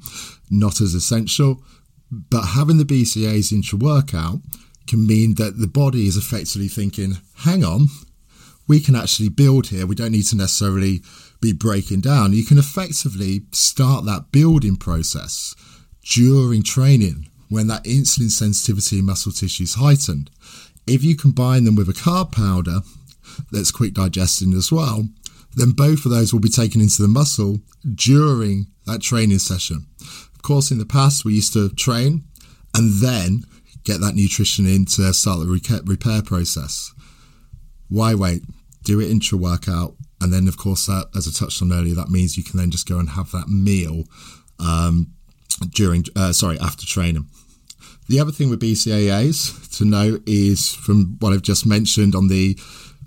not 0.51 0.81
as 0.81 0.95
essential. 0.95 1.63
But 2.11 2.43
having 2.43 2.79
the 2.79 2.85
BCAAs 2.85 3.53
intra 3.53 3.79
workout 3.79 4.41
can 4.89 5.07
mean 5.07 5.37
that 5.37 5.59
the 5.59 5.69
body 5.69 6.07
is 6.07 6.17
effectively 6.17 6.69
thinking, 6.69 7.19
hang 7.39 7.65
on, 7.65 7.89
we 8.67 8.81
can 8.81 8.97
actually 8.97 9.29
build 9.29 9.69
here. 9.69 9.87
We 9.87 9.95
don't 9.95 10.13
need 10.13 10.27
to 10.27 10.37
necessarily 10.37 11.03
be 11.41 11.53
breaking 11.53 12.01
down. 12.01 12.33
You 12.33 12.45
can 12.45 12.59
effectively 12.59 13.43
start 13.53 14.05
that 14.05 14.33
building 14.33 14.77
process 14.77 15.55
during 16.03 16.63
training 16.63 17.30
when 17.51 17.67
that 17.67 17.85
insulin 17.85 18.31
sensitivity 18.31 19.01
in 19.01 19.05
muscle 19.05 19.33
tissue 19.33 19.65
is 19.65 19.75
heightened. 19.75 20.31
If 20.87 21.05
you 21.05 21.17
combine 21.17 21.65
them 21.65 21.77
with 21.77 21.89
a 21.89 21.93
carb 21.93 22.33
powder 22.33 22.81
that's 23.53 23.71
quick 23.71 23.93
digesting 23.93 24.55
as 24.55 24.73
well, 24.73 25.09
then 25.57 25.73
both 25.73 26.07
of 26.07 26.13
those 26.13 26.33
will 26.33 26.41
be 26.41 26.49
taken 26.49 26.81
into 26.81 27.03
the 27.03 27.09
muscle 27.09 27.59
during 27.95 28.69
that 28.87 29.03
training 29.03 29.41
session. 29.41 29.87
Of 30.01 30.43
course, 30.43 30.71
in 30.71 30.79
the 30.79 30.87
past, 30.87 31.25
we 31.25 31.35
used 31.35 31.53
to 31.53 31.69
train 31.71 32.25
and 32.75 33.03
then 33.03 33.43
get 33.85 34.01
that 34.01 34.15
nutrition 34.15 34.67
in 34.67 34.85
to 34.87 35.13
start 35.13 35.41
the 35.41 35.83
repair 35.85 36.23
process. 36.23 36.93
Why 37.89 38.15
wait? 38.15 38.43
Do 38.85 39.01
it 39.01 39.11
intra 39.11 39.37
workout. 39.37 39.97
And 40.21 40.33
then, 40.33 40.49
of 40.49 40.57
course, 40.57 40.87
that, 40.87 41.09
as 41.17 41.27
I 41.27 41.31
touched 41.33 41.63
on 41.63 41.73
earlier, 41.73 41.95
that 41.95 42.11
means 42.11 42.37
you 42.37 42.45
can 42.45 42.59
then 42.59 42.71
just 42.71 42.89
go 42.89 42.99
and 42.99 43.11
have 43.11 43.33
that 43.33 43.49
meal 43.49 44.05
um, 44.59 45.13
during, 45.75 46.05
uh, 46.15 46.33
sorry, 46.33 46.59
after 46.61 46.87
training. 46.87 47.27
The 48.11 48.19
other 48.19 48.33
thing 48.33 48.51
with 48.51 48.61
BCAAs 48.61 49.79
to 49.79 49.85
note 49.85 50.25
is 50.27 50.75
from 50.75 51.17
what 51.21 51.33
I've 51.33 51.43
just 51.43 51.65
mentioned 51.65 52.17
on 52.17 52.27
the 52.27 52.59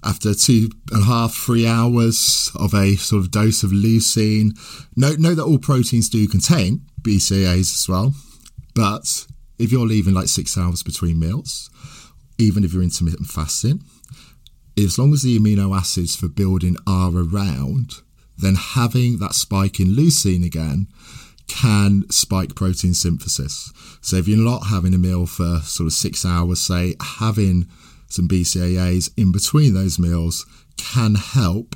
after 0.02 0.34
two 0.34 0.70
and 0.94 1.04
a 1.04 1.06
half, 1.06 1.34
three 1.34 1.68
hours 1.68 2.50
of 2.56 2.74
a 2.74 2.96
sort 2.96 3.22
of 3.22 3.30
dose 3.30 3.64
of 3.64 3.72
leucine. 3.72 4.58
Note, 4.96 5.20
note 5.20 5.36
that 5.36 5.44
all 5.44 5.58
proteins 5.58 6.08
do 6.08 6.26
contain 6.26 6.84
BCAAs 7.02 7.74
as 7.74 7.86
well, 7.90 8.14
but 8.76 9.28
if 9.60 9.74
you're 9.74 9.86
leaving 9.86 10.14
like 10.14 10.30
six 10.30 10.58
hours 10.58 10.84
between 10.84 11.20
meals, 11.20 11.70
even 12.38 12.64
if 12.64 12.72
you're 12.72 12.82
intermittent 12.82 13.28
fasting, 13.28 13.84
as 14.78 14.98
long 14.98 15.12
as 15.12 15.24
the 15.24 15.38
amino 15.38 15.78
acids 15.78 16.16
for 16.16 16.30
building 16.30 16.78
are 16.88 17.12
around, 17.14 17.96
then 18.38 18.56
having 18.56 19.20
that 19.20 19.36
spike 19.36 19.82
in 19.82 19.98
leucine 19.98 20.46
again 20.46 20.88
can 21.54 22.10
spike 22.10 22.56
protein 22.56 22.96
synthesis. 22.96 23.72
So 24.02 24.16
if 24.16 24.28
you're 24.28 24.38
not 24.38 24.68
having 24.68 24.94
a 24.94 24.98
meal 24.98 25.28
for 25.28 25.60
sort 25.60 25.86
of 25.86 25.94
six 25.94 26.26
hours, 26.26 26.62
say 26.62 26.96
having 27.00 27.68
some 28.08 28.28
BCAAs 28.28 29.12
in 29.18 29.32
between 29.32 29.76
those 29.76 30.00
meals 30.00 30.46
can 30.78 31.16
help 31.16 31.76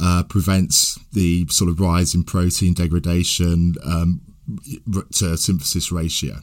uh, 0.00 0.22
prevent 0.22 0.72
the 1.12 1.46
sort 1.48 1.70
of 1.70 1.78
rise 1.80 2.14
in 2.14 2.24
protein 2.24 2.72
degradation 2.72 3.74
um, 3.84 4.22
to 5.12 5.36
synthesis 5.36 5.92
ratio. 5.92 6.36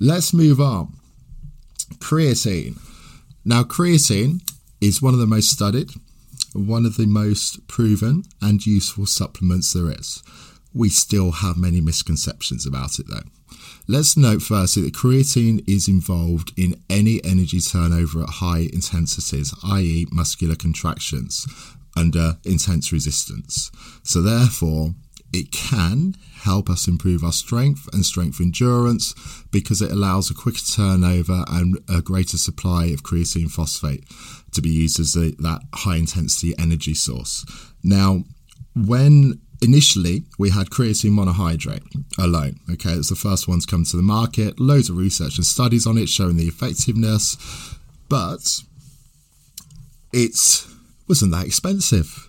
Let's 0.00 0.32
move 0.32 0.60
on. 0.60 0.94
Creatine. 1.98 2.78
Now, 3.44 3.64
creatine 3.64 4.40
is 4.80 5.02
one 5.02 5.14
of 5.14 5.20
the 5.20 5.26
most 5.26 5.50
studied, 5.50 5.90
one 6.52 6.86
of 6.86 6.96
the 6.96 7.06
most 7.06 7.66
proven 7.66 8.22
and 8.40 8.64
useful 8.64 9.06
supplements 9.06 9.72
there 9.72 9.90
is. 9.90 10.22
We 10.76 10.90
still 10.90 11.32
have 11.32 11.56
many 11.56 11.80
misconceptions 11.80 12.66
about 12.66 12.98
it, 12.98 13.06
though. 13.08 13.22
Let's 13.88 14.16
note 14.16 14.42
firstly 14.42 14.82
that 14.82 14.94
creatine 14.94 15.64
is 15.66 15.88
involved 15.88 16.52
in 16.56 16.82
any 16.90 17.24
energy 17.24 17.60
turnover 17.60 18.22
at 18.22 18.28
high 18.28 18.68
intensities, 18.72 19.54
i.e., 19.64 20.06
muscular 20.12 20.54
contractions 20.54 21.46
under 21.96 22.36
intense 22.44 22.92
resistance. 22.92 23.70
So, 24.02 24.20
therefore, 24.20 24.90
it 25.32 25.50
can 25.50 26.14
help 26.34 26.68
us 26.68 26.86
improve 26.86 27.24
our 27.24 27.32
strength 27.32 27.88
and 27.92 28.04
strength 28.04 28.38
endurance 28.38 29.14
because 29.50 29.80
it 29.80 29.90
allows 29.90 30.30
a 30.30 30.34
quicker 30.34 30.60
turnover 30.60 31.44
and 31.48 31.78
a 31.88 32.02
greater 32.02 32.36
supply 32.36 32.86
of 32.86 33.02
creatine 33.02 33.50
phosphate 33.50 34.04
to 34.52 34.60
be 34.60 34.68
used 34.68 35.00
as 35.00 35.16
a, 35.16 35.30
that 35.38 35.62
high 35.74 35.96
intensity 35.96 36.54
energy 36.58 36.94
source. 36.94 37.46
Now, 37.82 38.24
when 38.74 39.40
initially 39.62 40.24
we 40.38 40.50
had 40.50 40.70
creatine 40.70 41.12
monohydrate 41.12 41.82
alone, 42.18 42.60
okay, 42.70 42.90
it's 42.90 43.10
the 43.10 43.16
first 43.16 43.48
one 43.48 43.60
to 43.60 43.66
come 43.66 43.84
to 43.84 43.96
the 43.96 44.02
market, 44.02 44.60
loads 44.60 44.90
of 44.90 44.96
research 44.96 45.36
and 45.36 45.46
studies 45.46 45.86
on 45.86 45.98
it 45.98 46.08
showing 46.08 46.36
the 46.36 46.48
effectiveness, 46.48 47.36
but 48.08 48.60
it 50.12 50.36
wasn't 51.08 51.32
that 51.32 51.46
expensive 51.46 52.26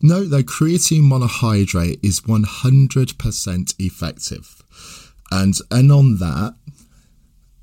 Note 0.00 0.30
that 0.30 0.46
creatine 0.46 1.02
monohydrate 1.02 1.98
is 2.02 2.20
100% 2.20 3.74
effective. 3.78 4.62
And 5.32 5.54
and 5.70 5.90
on 5.90 6.18
that, 6.18 6.54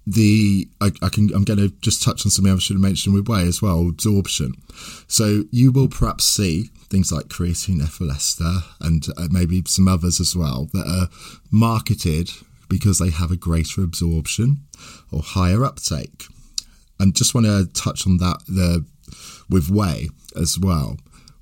the 0.09 0.69
I, 0.79 0.91
I, 1.01 1.09
can 1.09 1.29
I'm 1.35 1.43
going 1.43 1.59
to 1.59 1.69
just 1.81 2.01
touch 2.01 2.25
on 2.25 2.31
something 2.31 2.53
I 2.53 2.57
should 2.57 2.75
have 2.75 2.81
mentioned 2.81 3.13
with 3.13 3.27
whey 3.27 3.43
as 3.43 3.61
well, 3.61 3.89
absorption. 3.89 4.53
So 5.07 5.43
you 5.51 5.71
will 5.73 5.89
perhaps 5.89 6.23
see 6.23 6.69
things 6.89 7.11
like 7.11 7.25
creatine 7.25 7.83
ethyl 7.83 8.09
ester 8.09 8.59
and 8.79 9.05
uh, 9.17 9.27
maybe 9.29 9.61
some 9.67 9.89
others 9.89 10.21
as 10.21 10.33
well 10.33 10.69
that 10.71 10.87
are 10.87 11.09
marketed 11.51 12.29
because 12.69 12.99
they 12.99 13.09
have 13.09 13.31
a 13.31 13.35
greater 13.35 13.83
absorption 13.83 14.61
or 15.11 15.21
higher 15.21 15.65
uptake. 15.65 16.23
And 16.99 17.13
just 17.13 17.35
want 17.35 17.45
to 17.45 17.67
touch 17.73 18.07
on 18.07 18.17
that 18.17 18.43
the 18.47 18.85
with 19.49 19.69
whey 19.69 20.07
as 20.35 20.57
well 20.57 20.97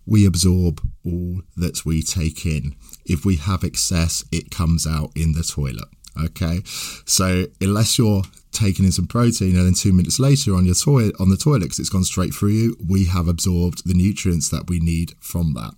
we 0.08 0.26
absorb 0.26 0.82
all 1.04 1.42
that 1.58 1.86
we 1.86 2.02
take 2.02 2.46
in. 2.46 2.76
If 3.06 3.26
we 3.26 3.38
have 3.38 3.64
excess, 3.64 4.24
it 4.32 4.52
comes 4.52 4.86
out 4.86 5.12
in 5.16 5.34
the 5.34 5.44
toilet. 5.44 5.88
Okay. 6.24 6.62
So, 7.06 7.46
unless 7.60 7.98
you're 7.98 8.24
taken 8.56 8.86
in 8.86 8.92
some 8.92 9.08
protein 9.08 9.56
and 9.56 9.66
then 9.66 9.74
two 9.74 9.94
minutes 9.94 10.20
later 10.20 10.56
on 10.56 10.66
your 10.66 10.76
toilet 10.76 11.16
on 11.20 11.30
the 11.30 11.38
toilet 11.38 11.62
because 11.62 11.80
it's 11.80 11.90
gone 11.90 12.04
straight 12.04 12.34
through 12.34 12.50
you, 12.50 12.78
we 12.88 13.06
have 13.06 13.28
absorbed 13.28 13.88
the 13.88 13.94
nutrients 13.94 14.50
that 14.50 14.70
we 14.70 14.80
need 14.80 15.14
from 15.20 15.54
that. 15.54 15.74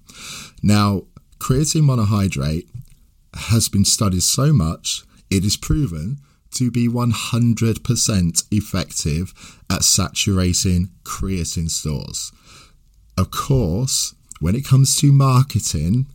Now, 0.63 1.03
creatine 1.39 1.83
monohydrate 1.83 2.67
has 3.33 3.69
been 3.69 3.85
studied 3.85 4.23
so 4.23 4.53
much, 4.53 5.03
it 5.29 5.43
is 5.43 5.57
proven 5.57 6.19
to 6.51 6.71
be 6.71 6.87
100% 6.87 8.43
effective 8.51 9.33
at 9.69 9.83
saturating 9.83 10.89
creatine 11.03 11.69
stores. 11.69 12.31
Of 13.17 13.31
course, 13.31 14.15
when 14.39 14.55
it 14.55 14.65
comes 14.65 14.95
to 14.97 15.11
marketing 15.11 16.07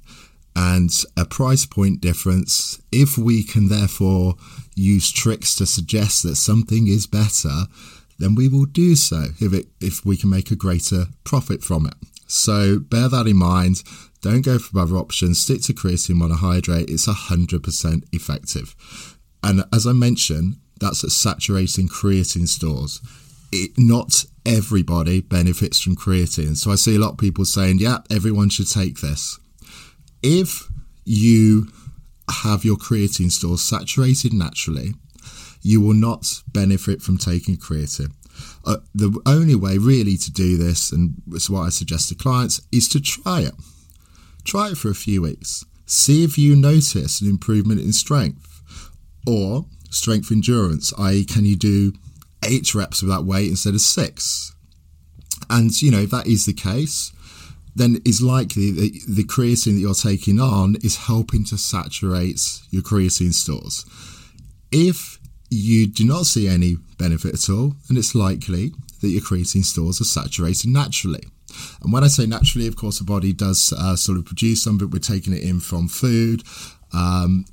and 0.55 0.91
a 1.17 1.25
price 1.25 1.67
point 1.67 2.01
difference, 2.01 2.81
if 2.91 3.17
we 3.19 3.43
can 3.43 3.69
therefore 3.69 4.35
use 4.75 5.13
tricks 5.13 5.55
to 5.57 5.67
suggest 5.67 6.23
that 6.23 6.37
something 6.37 6.89
is 6.89 7.07
better, 7.07 7.67
then 8.19 8.35
we 8.35 8.49
will 8.49 8.67
do 8.67 8.95
so 8.95 9.27
if 9.41 9.53
it 9.53 9.67
if 9.81 10.05
we 10.05 10.17
can 10.17 10.31
make 10.31 10.51
a 10.51 10.57
greater 10.57 11.07
profit 11.25 11.63
from 11.63 11.87
it. 11.87 11.95
So 12.27 12.79
bear 12.79 13.09
that 13.09 13.27
in 13.27 13.37
mind. 13.37 13.83
Don't 14.23 14.43
go 14.43 14.59
for 14.59 14.79
other 14.79 14.97
options. 14.97 15.43
Stick 15.43 15.63
to 15.63 15.75
creatine 15.75 16.15
monohydrate. 16.15 16.89
It's 16.89 17.09
100% 17.09 18.05
effective. 18.13 18.77
And 19.43 19.65
as 19.73 19.87
I 19.87 19.93
mentioned, 19.93 20.57
that's 20.79 21.03
at 21.03 21.11
saturating 21.11 21.89
creatine 21.89 22.47
stores. 22.47 23.01
It, 23.51 23.73
not 23.77 24.25
everybody 24.47 25.21
benefits 25.21 25.81
from 25.81 25.97
creatine. 25.97 26.57
So 26.57 26.71
I 26.71 26.77
see 26.77 26.95
a 26.97 26.99
lot 26.99 27.13
of 27.13 27.19
people 27.19 27.45
saying, 27.45 27.81
yeah, 27.81 27.99
everyone 28.11 28.49
should 28.49 28.71
take 28.71 29.01
this. 29.01 29.39
If 30.23 30.69
you 31.05 31.69
have 32.43 32.65
your 32.65 32.77
creatine 32.77 33.31
stores 33.31 33.63
saturated 33.63 34.33
naturally, 34.33 34.95
you 35.63 35.81
will 35.81 35.95
not 35.95 36.43
benefit 36.49 37.03
from 37.03 37.19
taking 37.19 37.57
creatine. 37.57 38.13
Uh, 38.65 38.79
the 38.95 39.21
only 39.27 39.55
way 39.55 39.79
really 39.79 40.17
to 40.17 40.31
do 40.31 40.57
this, 40.57 40.93
and 40.93 41.15
it's 41.33 41.51
what 41.51 41.63
I 41.63 41.69
suggest 41.69 42.09
to 42.09 42.15
clients, 42.15 42.61
is 42.73 42.89
to 42.89 43.01
try 43.01 43.41
it. 43.41 43.55
Try 44.45 44.71
it 44.71 44.79
for 44.79 44.91
a 44.91 44.95
few 44.95 45.23
weeks. 45.23 45.65
See 45.87 46.25
if 46.25 46.39
you 46.39 46.57
notice 46.57 47.21
an 47.21 47.29
improvement 47.29 47.81
in 47.81 47.93
strength 47.93 48.63
or 49.27 49.67
strength 49.91 50.33
endurance, 50.33 50.93
i.e., 50.99 51.25
can 51.25 51.45
you 51.45 51.57
do 51.57 51.93
eight 52.45 52.75
reps 52.75 53.03
with 53.03 53.11
that 53.11 53.25
weight 53.25 53.51
instead 53.51 53.75
of 53.75 53.81
six? 53.81 54.55
And, 55.51 55.71
you 55.83 55.91
know, 55.91 56.01
if 56.01 56.11
that 56.11 56.27
is 56.27 56.47
the 56.47 56.55
case, 56.55 57.13
then 57.75 58.01
it's 58.05 58.21
likely 58.21 58.71
that 58.71 59.01
the 59.09 59.25
creatine 59.25 59.75
that 59.75 59.81
you're 59.81 59.95
taking 59.95 60.41
on 60.41 60.77
is 60.83 61.07
helping 61.07 61.45
to 61.47 61.57
saturate 61.57 62.41
your 62.71 62.83
creatine 62.83 63.33
stores. 63.33 63.87
If 64.71 65.19
you 65.51 65.87
do 65.87 66.05
not 66.05 66.27
see 66.27 66.49
any 66.49 66.77
benefit 66.99 67.35
at 67.35 67.51
all, 67.51 67.75
then 67.89 67.97
it's 67.97 68.15
likely 68.15 68.73
that 69.01 69.09
your 69.09 69.23
creatine 69.23 69.65
stores 69.65 70.01
are 70.01 70.05
saturated 70.05 70.71
naturally. 70.71 71.25
And 71.83 71.93
when 71.93 72.05
I 72.05 72.09
say 72.09 72.27
naturally, 72.27 72.67
of 72.67 72.77
course, 72.77 72.99
the 72.99 73.05
body 73.05 73.33
does 73.33 73.73
uh, 73.77 73.97
sort 73.97 74.19
of 74.19 74.25
produce 74.25 74.63
some, 74.63 74.79
but 74.79 74.91
we're 74.91 74.99
taking 74.99 75.35
it 75.35 75.43
in 75.43 75.61
from 75.61 75.89
food. 75.89 76.43
Um, 76.93 77.45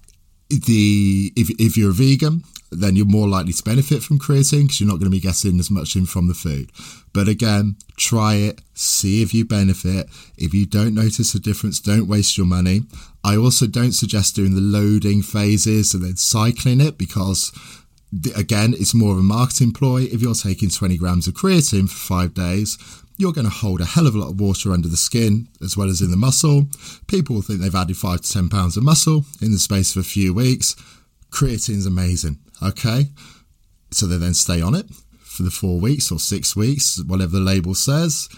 the 0.50 1.32
if, 1.36 1.50
if 1.60 1.78
you're 1.78 1.92
a 1.92 1.94
vegan, 1.94 2.44
then 2.72 2.96
you're 2.96 3.06
more 3.06 3.28
likely 3.28 3.54
to 3.54 3.64
benefit 3.64 4.04
from 4.04 4.20
creatine 4.20 4.64
because 4.64 4.80
you're 4.80 4.90
not 4.90 5.00
going 5.00 5.06
to 5.06 5.10
be 5.10 5.20
getting 5.20 5.60
as 5.60 5.72
much 5.72 5.96
in 5.96 6.06
from 6.06 6.28
the 6.28 6.34
food. 6.34 6.72
But 7.14 7.28
again, 7.28 7.78
try 7.98 8.36
it, 8.36 8.62
see 8.74 9.22
if 9.22 9.34
you 9.34 9.46
benefit. 9.46 10.08
If 10.38 10.54
you 10.54 10.66
don't 10.66 10.94
notice 10.94 11.34
a 11.34 11.40
difference, 11.40 11.80
don't 11.80 12.08
waste 12.08 12.38
your 12.38 12.46
money. 12.46 12.82
I 13.24 13.36
also 13.36 13.66
don't 13.66 13.94
suggest 13.94 14.36
doing 14.36 14.56
the 14.56 14.62
loading 14.62 15.22
phases 15.22 15.94
and 15.94 16.04
then 16.04 16.16
cycling 16.16 16.82
it 16.82 16.98
because 16.98 17.52
again, 18.36 18.74
it's 18.78 18.94
more 18.94 19.14
of 19.14 19.20
a 19.20 19.24
marketing 19.24 19.72
ploy. 19.72 20.04
If 20.04 20.22
you're 20.22 20.34
taking 20.34 20.70
20 20.70 20.98
grams 20.98 21.28
of 21.28 21.34
creatine 21.34 21.90
for 21.90 21.96
five 21.96 22.34
days, 22.34 22.78
you're 23.18 23.34
going 23.34 23.46
to 23.48 23.54
hold 23.54 23.82
a 23.82 23.86
hell 23.86 24.08
of 24.08 24.16
a 24.16 24.18
lot 24.18 24.30
of 24.30 24.40
water 24.40 24.72
under 24.72 24.88
the 24.88 24.98
skin 24.98 25.48
as 25.62 25.76
well 25.76 25.90
as 25.90 26.02
in 26.02 26.10
the 26.10 26.18
muscle. 26.18 26.68
People 27.08 27.36
will 27.36 27.42
think 27.42 27.60
they've 27.60 27.76
added 27.76 27.98
five 27.98 28.22
to 28.22 28.32
10 28.32 28.50
pounds 28.50 28.78
of 28.78 28.84
muscle 28.84 29.26
in 29.42 29.52
the 29.52 29.60
space 29.60 29.96
of 29.96 30.02
a 30.02 30.08
few 30.08 30.34
weeks. 30.34 30.76
Creatine's 31.32 31.86
amazing. 31.86 32.40
Okay. 32.62 33.08
So 33.92 34.06
they 34.06 34.18
then 34.18 34.34
stay 34.34 34.62
on 34.62 34.76
it 34.76 34.88
for 35.22 35.44
the 35.44 35.52
four 35.52 35.80
weeks 35.80 36.12
or 36.12 36.20
six 36.20 36.56
weeks, 36.56 37.02
whatever 37.06 37.34
the 37.34 37.40
label 37.40 37.74
says, 37.74 38.30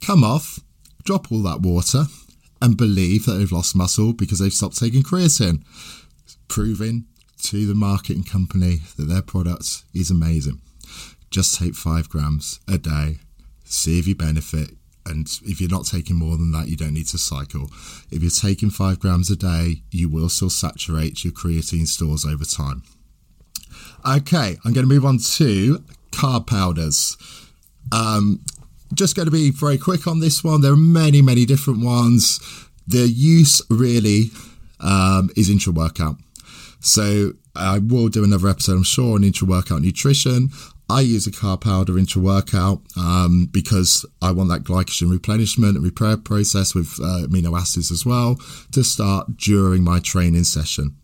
come 0.00 0.24
off, 0.24 0.60
drop 1.04 1.30
all 1.30 1.42
that 1.42 1.60
water, 1.60 2.04
and 2.60 2.76
believe 2.76 3.24
that 3.26 3.32
they've 3.34 3.52
lost 3.52 3.76
muscle 3.76 4.12
because 4.12 4.38
they've 4.40 4.52
stopped 4.52 4.78
taking 4.78 5.02
creatine, 5.02 5.62
proving 6.48 7.06
to 7.42 7.66
the 7.66 7.74
marketing 7.74 8.24
company 8.24 8.80
that 8.96 9.04
their 9.04 9.22
product 9.22 9.82
is 9.94 10.10
amazing. 10.10 10.60
Just 11.30 11.58
take 11.58 11.74
five 11.74 12.08
grams 12.08 12.60
a 12.66 12.78
day 12.78 13.18
see 13.68 13.98
if 13.98 14.06
you 14.06 14.14
benefit. 14.14 14.70
And 15.08 15.26
if 15.44 15.60
you're 15.60 15.70
not 15.70 15.86
taking 15.86 16.16
more 16.16 16.36
than 16.36 16.52
that, 16.52 16.68
you 16.68 16.76
don't 16.76 16.94
need 16.94 17.08
to 17.08 17.18
cycle. 17.18 17.70
If 18.10 18.22
you're 18.22 18.30
taking 18.30 18.70
five 18.70 19.00
grams 19.00 19.30
a 19.30 19.36
day, 19.36 19.82
you 19.90 20.08
will 20.08 20.28
still 20.28 20.50
saturate 20.50 21.24
your 21.24 21.32
creatine 21.32 21.86
stores 21.86 22.24
over 22.24 22.44
time. 22.44 22.82
Okay, 24.06 24.58
I'm 24.64 24.72
going 24.72 24.86
to 24.86 24.94
move 24.94 25.04
on 25.04 25.18
to 25.18 25.84
carb 26.12 26.46
powders. 26.46 27.16
Um, 27.92 28.40
just 28.94 29.16
going 29.16 29.26
to 29.26 29.32
be 29.32 29.50
very 29.50 29.78
quick 29.78 30.06
on 30.06 30.20
this 30.20 30.42
one. 30.42 30.60
There 30.60 30.72
are 30.72 30.76
many, 30.76 31.22
many 31.22 31.44
different 31.44 31.84
ones. 31.84 32.40
The 32.86 33.06
use 33.06 33.60
really 33.68 34.30
um, 34.80 35.30
is 35.36 35.50
intra 35.50 35.72
workout. 35.72 36.16
So 36.80 37.32
I 37.54 37.78
will 37.78 38.08
do 38.08 38.24
another 38.24 38.48
episode, 38.48 38.76
I'm 38.76 38.82
sure, 38.82 39.16
on 39.16 39.24
intra 39.24 39.46
workout 39.46 39.82
nutrition. 39.82 40.50
I 40.90 41.02
use 41.02 41.26
a 41.26 41.30
carb 41.30 41.60
powder 41.60 41.98
intra 41.98 42.22
workout 42.22 42.80
um, 42.96 43.48
because 43.50 44.06
I 44.22 44.32
want 44.32 44.48
that 44.48 44.64
glycogen 44.64 45.10
replenishment 45.10 45.76
and 45.76 45.84
repair 45.84 46.16
process 46.16 46.74
with 46.74 46.98
uh, 46.98 47.26
amino 47.26 47.58
acids 47.58 47.90
as 47.90 48.06
well 48.06 48.40
to 48.72 48.82
start 48.82 49.36
during 49.36 49.84
my 49.84 50.00
training 50.00 50.44
session. 50.44 50.96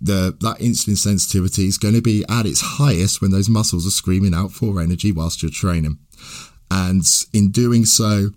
The, 0.00 0.36
that 0.40 0.58
insulin 0.58 0.96
sensitivity 0.96 1.66
is 1.66 1.78
going 1.78 1.94
to 1.94 2.02
be 2.02 2.24
at 2.28 2.46
its 2.46 2.60
highest 2.60 3.20
when 3.20 3.32
those 3.32 3.48
muscles 3.48 3.86
are 3.86 3.90
screaming 3.90 4.34
out 4.34 4.52
for 4.52 4.80
energy 4.80 5.10
whilst 5.10 5.42
you're 5.42 5.50
training. 5.50 5.98
And 6.70 7.02
in 7.32 7.50
doing 7.50 7.86
so, 7.86 8.30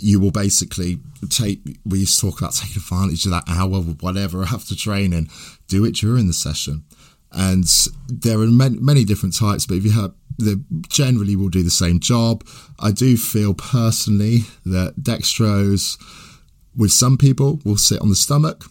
you 0.00 0.20
will 0.20 0.30
basically 0.30 1.00
take, 1.30 1.60
we 1.84 2.00
used 2.00 2.20
to 2.20 2.30
talk 2.30 2.40
about 2.40 2.54
taking 2.54 2.76
advantage 2.76 3.24
of 3.24 3.32
that 3.32 3.44
hour 3.48 3.74
or 3.74 3.82
whatever 3.82 4.42
after 4.52 4.76
training, 4.76 5.30
do 5.66 5.84
it 5.84 5.96
during 5.96 6.28
the 6.28 6.32
session 6.32 6.84
and 7.32 7.64
there 8.08 8.38
are 8.38 8.46
many, 8.46 8.78
many 8.78 9.04
different 9.04 9.36
types. 9.36 9.66
But 9.66 9.76
if 9.76 9.84
you 9.84 9.92
have 9.92 10.12
they 10.38 10.54
generally 10.88 11.36
will 11.36 11.48
do 11.48 11.62
the 11.62 11.70
same 11.70 12.00
job. 12.00 12.44
I 12.80 12.90
do 12.90 13.16
feel 13.16 13.54
personally 13.54 14.40
that 14.64 14.94
dextrose 15.00 15.98
with 16.76 16.90
some 16.90 17.18
people 17.18 17.60
will 17.64 17.76
sit 17.76 18.00
on 18.00 18.08
the 18.08 18.16
stomach. 18.16 18.64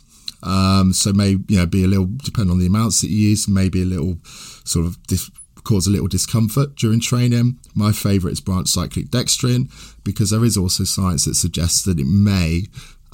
Um, 0.43 0.91
so 0.93 1.13
may 1.13 1.37
you 1.47 1.57
know 1.57 1.65
be 1.65 1.83
a 1.83 1.87
little 1.87 2.07
depend 2.23 2.49
on 2.49 2.59
the 2.59 2.65
amounts 2.65 3.01
that 3.01 3.09
you 3.09 3.29
use, 3.29 3.47
maybe 3.47 3.83
a 3.83 3.85
little 3.85 4.17
sort 4.63 4.85
of 4.85 5.01
dis- 5.03 5.29
cause 5.63 5.85
a 5.85 5.91
little 5.91 6.07
discomfort 6.07 6.75
during 6.75 6.99
training. 6.99 7.59
My 7.75 7.91
favourite 7.91 8.33
is 8.33 8.41
branch 8.41 8.67
cyclic 8.67 9.07
dextrin 9.07 9.71
because 10.03 10.31
there 10.31 10.43
is 10.43 10.57
also 10.57 10.83
science 10.83 11.25
that 11.25 11.35
suggests 11.35 11.83
that 11.83 11.99
it 11.99 12.07
may 12.07 12.63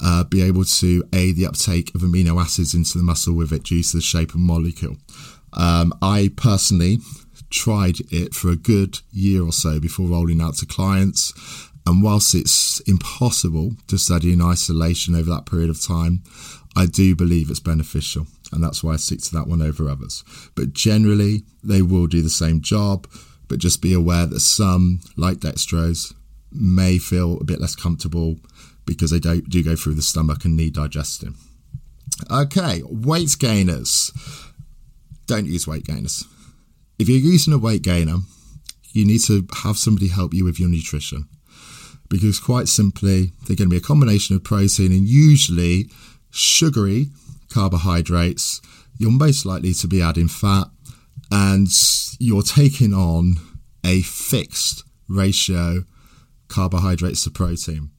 uh, 0.02 0.24
be 0.24 0.42
able 0.42 0.64
to 0.64 1.04
aid 1.12 1.36
the 1.36 1.46
uptake 1.46 1.94
of 1.94 2.00
amino 2.00 2.40
acids 2.40 2.72
into 2.72 2.96
the 2.96 3.04
muscle 3.04 3.34
with 3.34 3.52
it 3.52 3.64
due 3.64 3.82
to 3.82 3.96
the 3.96 4.02
shape 4.02 4.30
of 4.30 4.40
molecule. 4.40 4.96
Um, 5.52 5.92
I 6.02 6.30
personally 6.36 6.98
tried 7.50 7.96
it 8.10 8.34
for 8.34 8.50
a 8.50 8.56
good 8.56 9.00
year 9.12 9.42
or 9.42 9.52
so 9.52 9.80
before 9.80 10.08
rolling 10.08 10.40
out 10.40 10.56
to 10.56 10.66
clients. 10.66 11.32
And 11.86 12.02
whilst 12.02 12.34
it's 12.34 12.80
impossible 12.80 13.72
to 13.86 13.96
study 13.96 14.32
in 14.32 14.42
isolation 14.42 15.14
over 15.14 15.30
that 15.30 15.46
period 15.46 15.70
of 15.70 15.82
time, 15.82 16.22
I 16.76 16.86
do 16.86 17.16
believe 17.16 17.50
it's 17.50 17.60
beneficial. 17.60 18.26
And 18.52 18.62
that's 18.62 18.84
why 18.84 18.92
I 18.92 18.96
stick 18.96 19.20
to 19.22 19.32
that 19.36 19.46
one 19.46 19.62
over 19.62 19.88
others. 19.88 20.22
But 20.54 20.74
generally, 20.74 21.44
they 21.64 21.82
will 21.82 22.06
do 22.06 22.22
the 22.22 22.30
same 22.30 22.60
job. 22.60 23.06
But 23.48 23.58
just 23.58 23.80
be 23.80 23.94
aware 23.94 24.26
that 24.26 24.40
some, 24.40 25.00
like 25.16 25.38
dextrose, 25.38 26.12
may 26.52 26.98
feel 26.98 27.38
a 27.40 27.44
bit 27.44 27.60
less 27.60 27.74
comfortable 27.74 28.38
because 28.84 29.10
they 29.10 29.18
do, 29.18 29.40
do 29.42 29.62
go 29.62 29.76
through 29.76 29.94
the 29.94 30.02
stomach 30.02 30.44
and 30.44 30.56
need 30.56 30.74
digesting. 30.74 31.34
Okay, 32.30 32.82
weight 32.84 33.36
gainers 33.38 34.12
don't 35.28 35.46
use 35.46 35.66
weight 35.66 35.84
gainers. 35.84 36.24
If 36.98 37.08
you're 37.08 37.18
using 37.18 37.52
a 37.52 37.58
weight 37.58 37.82
gainer, 37.82 38.16
you 38.92 39.04
need 39.04 39.20
to 39.26 39.46
have 39.62 39.78
somebody 39.78 40.08
help 40.08 40.34
you 40.34 40.44
with 40.44 40.58
your 40.58 40.68
nutrition 40.68 41.28
because 42.08 42.40
quite 42.40 42.68
simply, 42.68 43.32
they're 43.46 43.56
going 43.56 43.68
to 43.68 43.74
be 43.74 43.76
a 43.76 43.80
combination 43.80 44.34
of 44.34 44.42
protein 44.42 44.92
and 44.92 45.06
usually 45.06 45.90
sugary 46.30 47.08
carbohydrates. 47.52 48.60
You're 48.96 49.10
most 49.10 49.44
likely 49.44 49.74
to 49.74 49.86
be 49.86 50.02
adding 50.02 50.28
fat 50.28 50.66
and 51.30 51.68
you're 52.18 52.42
taking 52.42 52.94
on 52.94 53.36
a 53.84 54.00
fixed 54.02 54.84
ratio 55.08 55.84
carbohydrates 56.48 57.24
to 57.24 57.30
protein. 57.30 57.90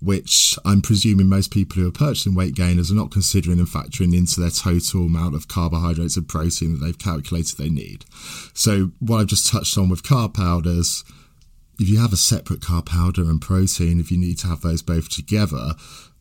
Which 0.00 0.56
I'm 0.64 0.80
presuming 0.80 1.28
most 1.28 1.50
people 1.50 1.76
who 1.76 1.88
are 1.88 1.92
purchasing 1.92 2.34
weight 2.34 2.54
gainers 2.54 2.90
are 2.90 2.94
not 2.94 3.10
considering 3.10 3.58
and 3.58 3.66
factoring 3.66 4.16
into 4.16 4.40
their 4.40 4.50
total 4.50 5.06
amount 5.06 5.34
of 5.34 5.48
carbohydrates 5.48 6.16
and 6.16 6.28
protein 6.28 6.72
that 6.72 6.84
they've 6.84 6.98
calculated 6.98 7.58
they 7.58 7.68
need. 7.68 8.04
So, 8.54 8.92
what 9.00 9.18
I've 9.18 9.26
just 9.26 9.50
touched 9.50 9.76
on 9.76 9.88
with 9.88 10.04
carb 10.04 10.34
powders, 10.34 11.04
if 11.80 11.88
you 11.88 11.98
have 11.98 12.12
a 12.12 12.16
separate 12.16 12.60
carb 12.60 12.86
powder 12.86 13.22
and 13.22 13.40
protein, 13.40 13.98
if 13.98 14.10
you 14.10 14.18
need 14.18 14.38
to 14.38 14.46
have 14.46 14.60
those 14.60 14.82
both 14.82 15.08
together, 15.08 15.74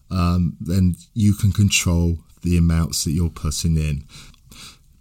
um, 0.09 0.57
then 0.59 0.95
you 1.13 1.33
can 1.33 1.51
control 1.51 2.19
the 2.41 2.57
amounts 2.57 3.03
that 3.03 3.11
you're 3.11 3.29
putting 3.29 3.77
in. 3.77 4.05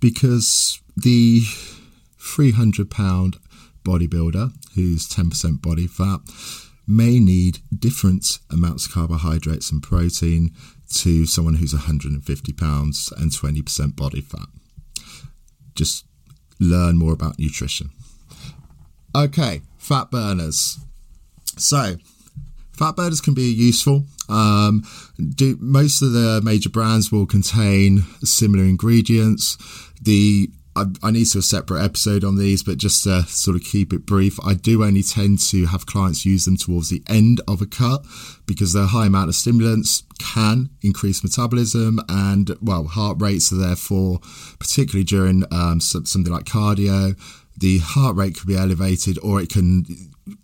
Because 0.00 0.80
the 0.96 1.42
300 2.18 2.90
pound 2.90 3.38
bodybuilder 3.84 4.52
who's 4.74 5.08
10% 5.08 5.62
body 5.62 5.86
fat 5.86 6.20
may 6.86 7.18
need 7.18 7.58
different 7.76 8.38
amounts 8.50 8.86
of 8.86 8.92
carbohydrates 8.92 9.70
and 9.70 9.82
protein 9.82 10.52
to 10.94 11.26
someone 11.26 11.54
who's 11.54 11.72
150 11.72 12.52
pounds 12.52 13.12
and 13.16 13.30
20% 13.30 13.96
body 13.96 14.20
fat. 14.20 14.48
Just 15.74 16.06
learn 16.60 16.96
more 16.96 17.12
about 17.12 17.38
nutrition. 17.38 17.90
Okay, 19.14 19.62
fat 19.78 20.10
burners. 20.10 20.78
So, 21.56 21.96
fat 22.72 22.96
burners 22.96 23.20
can 23.20 23.34
be 23.34 23.52
useful. 23.52 24.04
Um, 24.28 24.84
do, 25.18 25.56
most 25.60 26.02
of 26.02 26.12
the 26.12 26.40
major 26.44 26.68
brands 26.68 27.10
will 27.10 27.26
contain 27.26 28.04
similar 28.22 28.64
ingredients. 28.64 29.56
The 30.00 30.50
I, 30.76 30.84
I, 31.02 31.10
need 31.10 31.24
to 31.28 31.38
a 31.38 31.42
separate 31.42 31.82
episode 31.82 32.22
on 32.22 32.36
these, 32.36 32.62
but 32.62 32.76
just 32.76 33.02
to 33.04 33.22
sort 33.22 33.56
of 33.56 33.64
keep 33.64 33.92
it 33.92 34.04
brief, 34.04 34.38
I 34.44 34.54
do 34.54 34.84
only 34.84 35.02
tend 35.02 35.40
to 35.50 35.66
have 35.66 35.86
clients 35.86 36.26
use 36.26 36.44
them 36.44 36.56
towards 36.56 36.90
the 36.90 37.02
end 37.08 37.40
of 37.48 37.62
a 37.62 37.66
cut 37.66 38.04
because 38.46 38.72
their 38.72 38.86
high 38.86 39.06
amount 39.06 39.30
of 39.30 39.34
stimulants 39.34 40.02
can 40.18 40.68
increase 40.82 41.24
metabolism 41.24 42.00
and, 42.08 42.56
well, 42.60 42.84
heart 42.84 43.20
rates 43.20 43.50
are 43.52 43.56
therefore, 43.56 44.20
particularly 44.58 45.04
during 45.04 45.44
um, 45.50 45.80
something 45.80 46.32
like 46.32 46.44
cardio, 46.44 47.18
the 47.56 47.78
heart 47.78 48.16
rate 48.16 48.36
can 48.36 48.46
be 48.46 48.56
elevated 48.56 49.18
or 49.22 49.40
it 49.40 49.48
can 49.48 49.84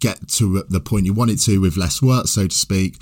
get 0.01 0.29
to 0.29 0.63
the 0.69 0.81
point 0.81 1.07
you 1.07 1.13
want 1.13 1.31
it 1.31 1.41
to 1.41 1.61
with 1.61 1.77
less 1.77 2.01
work, 2.01 2.27
so 2.27 2.47
to 2.47 2.55
speak. 2.55 2.97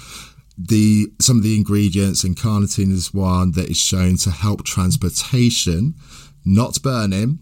The 0.59 1.11
some 1.21 1.39
of 1.39 1.43
the 1.43 1.57
ingredients 1.57 2.23
and 2.23 2.37
carnitine 2.37 2.93
is 2.93 3.15
one 3.15 3.53
that 3.53 3.71
is 3.71 3.79
shown 3.79 4.17
to 4.19 4.31
help 4.31 4.65
transportation 4.65 5.95
not 6.45 6.81
burning. 6.83 7.39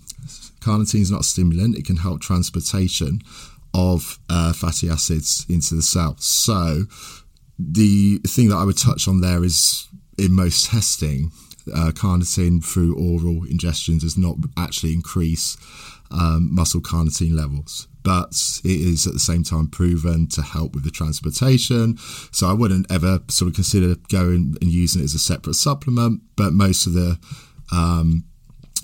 Carnitine 0.61 1.03
is 1.03 1.11
not 1.11 1.21
a 1.21 1.25
stimulant, 1.25 1.77
it 1.77 1.85
can 1.85 1.97
help 1.97 2.21
transportation 2.21 3.21
of 3.75 4.19
uh, 4.29 4.53
fatty 4.53 4.89
acids 4.89 5.47
into 5.49 5.75
the 5.75 5.83
cell. 5.83 6.17
So, 6.19 6.85
the 7.59 8.19
thing 8.27 8.49
that 8.49 8.57
I 8.57 8.65
would 8.65 8.79
touch 8.79 9.09
on 9.09 9.21
there 9.21 9.45
is 9.45 9.89
in 10.17 10.33
most 10.33 10.71
testing, 10.71 11.31
uh, 11.75 11.93
carnitine 11.93 12.65
through 12.65 12.97
oral 12.97 13.45
ingestion 13.45 13.99
does 13.99 14.17
not 14.17 14.37
actually 14.57 14.93
increase 14.93 15.57
um, 16.11 16.55
muscle 16.55 16.81
carnitine 16.81 17.35
levels, 17.35 17.87
but 18.03 18.61
it 18.65 18.81
is 18.81 19.07
at 19.07 19.13
the 19.13 19.19
same 19.19 19.43
time 19.43 19.69
proven 19.69 20.27
to 20.29 20.43
help 20.43 20.75
with 20.75 20.85
the 20.85 20.91
transportation. 20.91 21.97
So 22.33 22.49
I 22.49 22.53
wouldn't 22.53 22.91
ever 22.91 23.21
sort 23.29 23.51
of 23.51 23.55
consider 23.55 23.97
going 24.09 24.57
and 24.61 24.71
using 24.71 25.03
it 25.03 25.05
as 25.05 25.15
a 25.15 25.19
separate 25.19 25.55
supplement, 25.55 26.23
but 26.37 26.53
most 26.53 26.87
of 26.87 26.95
the 26.95 27.19
um, 27.71 28.25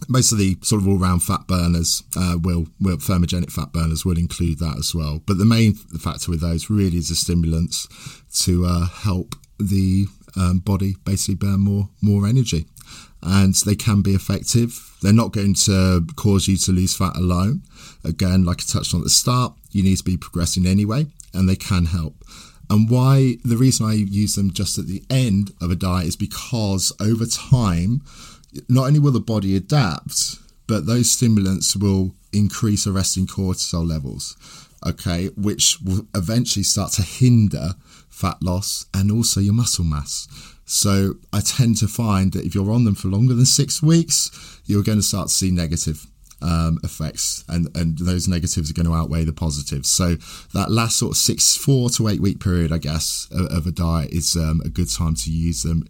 most 0.09 0.33
of 0.33 0.39
the 0.39 0.57
sort 0.63 0.83
of 0.83 0.89
all-round 0.89 1.23
fat 1.23 1.47
burners 1.47 2.03
uh, 2.17 2.37
will, 2.41 2.67
will 2.81 2.97
thermogenic 2.97 3.53
fat 3.53 3.73
burners 3.73 4.05
will 4.05 4.19
include 4.19 4.59
that 4.59 4.77
as 4.79 4.95
well. 4.95 5.21
But 5.27 5.39
the 5.39 5.45
main 5.45 5.75
factor 5.75 6.31
with 6.31 6.41
those 6.41 6.71
really 6.71 6.99
is 6.99 7.09
the 7.09 7.15
stimulants 7.15 7.89
to 8.45 8.65
uh, 8.67 8.87
help 8.87 9.35
the 9.59 10.07
um, 10.37 10.59
body 10.59 10.97
basically 11.05 11.37
burn 11.37 11.61
more 11.61 11.89
more 12.01 12.27
energy, 12.27 12.67
and 13.23 13.55
they 13.55 13.77
can 13.77 14.03
be 14.03 14.15
effective. 14.15 14.93
They're 15.01 15.13
not 15.13 15.33
going 15.33 15.55
to 15.67 16.07
cause 16.17 16.49
you 16.49 16.57
to 16.57 16.73
lose 16.73 16.97
fat 16.97 17.17
alone. 17.17 17.63
Again, 18.05 18.45
like 18.45 18.61
I 18.61 18.65
touched 18.67 18.95
on 18.95 19.01
at 19.01 19.05
the 19.05 19.11
start, 19.11 19.55
you 19.71 19.83
need 19.83 19.99
to 19.99 20.05
be 20.05 20.17
progressing 20.17 20.67
anyway, 20.67 21.07
and 21.33 21.49
they 21.49 21.57
can 21.57 21.87
help. 21.87 22.17
And 22.71 22.91
why 22.91 23.37
the 23.45 23.57
reason 23.57 23.87
I 23.87 23.93
use 23.93 24.35
them 24.35 24.53
just 24.53 24.79
at 24.79 24.87
the 24.87 25.05
end 25.11 25.53
of 25.61 25.71
a 25.71 25.77
diet 25.77 26.09
is 26.09 26.17
because 26.17 26.93
over 26.99 27.27
time 27.27 28.01
not 28.69 28.87
only 28.87 28.99
will 28.99 29.13
the 29.13 29.21
body 29.21 29.57
adapt, 29.57 30.37
but 30.67 30.87
those 30.87 31.11
stimulants 31.11 31.77
will 31.77 32.15
increase 32.33 32.87
a 32.87 32.93
resting 32.93 33.27
cortisol 33.27 33.87
levels, 33.87 34.37
okay, 34.87 35.27
which 35.37 35.79
will 35.85 36.07
eventually 36.15 36.63
start 36.63 36.93
to 36.93 37.03
hinder 37.03 37.75
fat 38.09 38.43
loss 38.43 38.87
and 38.95 39.11
also 39.11 39.41
your 39.41 39.55
muscle 39.55 39.85
mass. 39.85 40.29
So 40.67 41.17
I 41.33 41.41
tend 41.41 41.77
to 41.79 41.89
find 41.89 42.33
that 42.33 42.45
if 42.45 42.55
you're 42.55 42.73
on 42.73 42.85
them 42.85 42.95
for 42.95 43.09
longer 43.09 43.35
than 43.35 43.45
six 43.45 43.83
weeks, 43.83 44.61
you're 44.65 44.83
going 44.83 44.99
to 44.99 45.03
start 45.03 45.29
to 45.29 45.35
see 45.35 45.51
negative 45.51 46.07
um, 46.41 46.79
effects, 46.83 47.45
and 47.49 47.75
and 47.77 47.99
those 47.99 48.29
negatives 48.29 48.71
are 48.71 48.75
going 48.75 48.87
to 48.87 48.95
outweigh 48.95 49.25
the 49.25 49.33
positives. 49.33 49.91
So 49.91 50.17
that 50.53 50.71
last 50.71 50.99
sort 50.99 51.13
of 51.13 51.17
six, 51.17 51.57
four 51.57 51.91
to 51.91 52.09
eight 52.09 52.21
week 52.21 52.41
period, 52.41 52.73
I 52.73 52.79
guess, 52.79 53.29
of, 53.31 53.47
of 53.47 53.67
a 53.67 53.71
diet 53.71 54.11
is 54.11 54.37
um, 54.37 54.61
a 54.65 54.69
good 54.69 54.91
time 54.91 55.15
to 55.17 55.31
use 55.31 55.63
them 55.63 55.85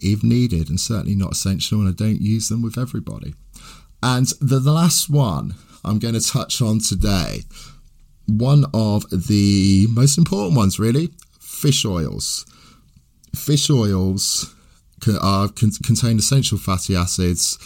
if 0.00 0.22
needed, 0.22 0.68
and 0.68 0.80
certainly 0.80 1.14
not 1.14 1.32
essential. 1.32 1.80
And 1.80 1.88
I 1.88 1.92
don't 1.92 2.20
use 2.20 2.48
them 2.48 2.62
with 2.62 2.78
everybody. 2.78 3.34
And 4.02 4.26
the, 4.40 4.58
the 4.58 4.72
last 4.72 5.10
one 5.10 5.54
I'm 5.84 5.98
going 5.98 6.14
to 6.14 6.20
touch 6.20 6.60
on 6.60 6.80
today, 6.80 7.42
one 8.26 8.66
of 8.74 9.04
the 9.10 9.86
most 9.90 10.18
important 10.18 10.56
ones, 10.56 10.78
really, 10.78 11.10
fish 11.40 11.84
oils. 11.84 12.44
Fish 13.34 13.70
oils 13.70 14.54
are, 15.20 15.48
contain 15.48 16.18
essential 16.18 16.58
fatty 16.58 16.96
acids 16.96 17.58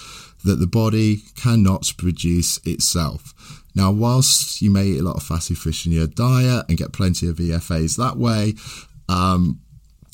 that 0.45 0.57
the 0.57 0.67
body 0.67 1.23
cannot 1.37 1.93
produce 1.97 2.59
itself. 2.67 3.35
Now, 3.75 3.91
whilst 3.91 4.61
you 4.61 4.71
may 4.71 4.87
eat 4.87 5.01
a 5.01 5.05
lot 5.05 5.17
of 5.17 5.23
fatty 5.23 5.55
fish 5.55 5.87
in 5.87 5.93
your 5.93 6.07
diet 6.07 6.67
and 6.69 6.77
get 6.77 6.93
plenty 6.93 7.29
of 7.29 7.37
EFAs 7.37 7.97
that 7.97 8.17
way, 8.17 8.55
um, 9.09 9.61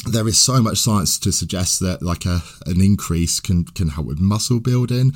there 0.06 0.28
is 0.28 0.38
so 0.38 0.62
much 0.62 0.78
science 0.78 1.18
to 1.18 1.32
suggest 1.32 1.80
that 1.80 2.02
like 2.02 2.24
a 2.24 2.40
an 2.66 2.80
increase 2.80 3.40
can 3.40 3.64
can 3.64 3.88
help 3.88 4.06
with 4.06 4.20
muscle 4.20 4.60
building 4.60 5.12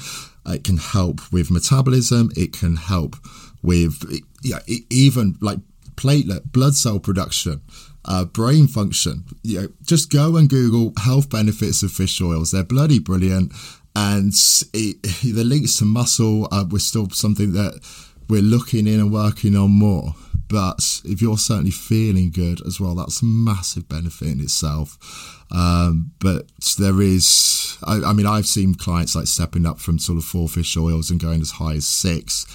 it 0.47 0.65
can 0.65 0.79
help 0.79 1.21
with 1.33 1.51
metabolism 1.51 2.31
it 2.37 2.53
can 2.53 2.77
help 2.77 3.17
with 3.63 4.23
yeah, 4.43 4.59
even 4.89 5.37
like 5.41 5.59
platelet 5.97 6.53
blood 6.53 6.75
cell 6.75 6.99
production 6.99 7.61
uh, 8.05 8.25
brain 8.25 8.67
function. 8.67 9.25
You 9.43 9.61
know, 9.61 9.69
just 9.83 10.11
go 10.11 10.37
and 10.37 10.49
google 10.49 10.93
health 10.99 11.31
benefits 11.31 11.83
of 11.83 11.93
fish 11.93 12.21
oils. 12.21 12.51
They're 12.51 12.65
bloody 12.65 12.99
brilliant. 12.99 13.53
And 13.95 14.33
it, 14.73 15.03
the 15.23 15.45
links 15.45 15.77
to 15.79 15.85
muscle 15.85 16.49
uh, 16.53 16.65
we're 16.69 16.79
still 16.79 17.11
something 17.11 17.53
that 17.53 17.81
we're 18.29 18.43
looking 18.43 18.87
in 18.87 19.01
and 19.01 19.13
working 19.13 19.57
on 19.57 19.71
more 19.73 20.15
but 20.51 21.01
if 21.05 21.23
you're 21.23 21.39
certainly 21.39 21.71
feeling 21.71 22.31
good 22.31 22.65
as 22.67 22.81
well, 22.81 22.97
that's 22.97 23.23
a 23.23 23.25
massive 23.25 23.89
benefit 23.89 24.29
in 24.29 24.41
itself. 24.41 25.47
Um, 25.53 26.13
but 26.19 26.47
there 26.77 27.01
is, 27.01 27.79
I, 27.85 28.01
I, 28.03 28.13
mean, 28.13 28.27
I've 28.27 28.47
seen 28.47 28.75
clients 28.75 29.15
like 29.15 29.29
stepping 29.29 29.65
up 29.65 29.79
from 29.79 30.01
sort 30.01 30.19
of 30.19 30.25
four 30.25 30.49
fish 30.49 30.77
oils 30.77 31.11
and 31.11 31.21
going 31.21 31.41
as 31.41 31.53
high 31.53 31.75
as 31.75 31.87
six 31.87 32.47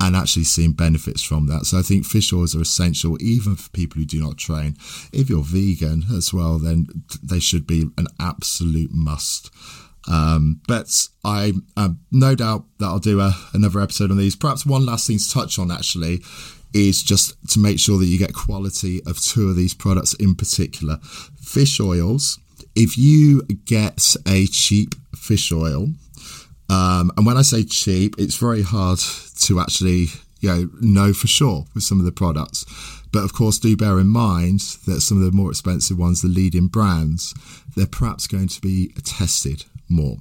and 0.00 0.14
actually 0.16 0.44
seeing 0.44 0.72
benefits 0.72 1.22
from 1.22 1.48
that. 1.48 1.66
So 1.66 1.78
I 1.78 1.82
think 1.82 2.06
fish 2.06 2.32
oils 2.32 2.54
are 2.54 2.62
essential 2.62 3.20
even 3.20 3.56
for 3.56 3.68
people 3.70 3.98
who 3.98 4.06
do 4.06 4.22
not 4.22 4.38
train. 4.38 4.76
If 5.12 5.28
you're 5.28 5.44
vegan 5.44 6.04
as 6.16 6.32
well, 6.32 6.58
then 6.58 6.86
they 7.20 7.40
should 7.40 7.66
be 7.66 7.90
an 7.98 8.06
absolute 8.20 8.92
must. 8.92 9.50
Um, 10.08 10.60
but 10.66 10.88
I 11.24 11.52
uh, 11.76 11.90
no 12.10 12.34
doubt 12.34 12.64
that 12.78 12.86
I'll 12.86 12.98
do 12.98 13.20
a, 13.20 13.34
another 13.52 13.80
episode 13.80 14.10
on 14.10 14.16
these. 14.16 14.34
Perhaps 14.34 14.64
one 14.64 14.86
last 14.86 15.06
thing 15.06 15.18
to 15.18 15.30
touch 15.30 15.58
on 15.58 15.70
actually 15.70 16.20
is 16.72 17.02
just 17.02 17.34
to 17.50 17.58
make 17.58 17.78
sure 17.78 17.98
that 17.98 18.06
you 18.06 18.18
get 18.18 18.34
quality 18.34 19.00
of 19.06 19.20
two 19.20 19.48
of 19.48 19.56
these 19.56 19.74
products 19.74 20.14
in 20.14 20.34
particular. 20.34 20.98
Fish 21.40 21.80
oils, 21.80 22.38
if 22.74 22.96
you 22.96 23.42
get 23.64 24.14
a 24.26 24.46
cheap 24.46 24.94
fish 25.16 25.52
oil, 25.52 25.88
um, 26.68 27.10
and 27.16 27.26
when 27.26 27.36
I 27.36 27.42
say 27.42 27.64
cheap, 27.64 28.14
it's 28.18 28.36
very 28.36 28.62
hard 28.62 29.00
to 29.42 29.60
actually 29.60 30.06
you 30.40 30.48
know 30.48 30.70
know 30.80 31.12
for 31.12 31.26
sure 31.26 31.64
with 31.74 31.82
some 31.82 31.98
of 31.98 32.04
the 32.04 32.12
products. 32.12 32.64
But 33.12 33.24
of 33.24 33.32
course, 33.32 33.58
do 33.58 33.76
bear 33.76 33.98
in 33.98 34.08
mind 34.08 34.60
that 34.86 35.00
some 35.00 35.18
of 35.18 35.24
the 35.24 35.36
more 35.36 35.50
expensive 35.50 35.98
ones, 35.98 36.22
the 36.22 36.28
leading 36.28 36.68
brands, 36.68 37.34
they're 37.76 37.86
perhaps 37.86 38.28
going 38.28 38.48
to 38.48 38.60
be 38.60 38.92
tested 39.04 39.64
more. 39.88 40.18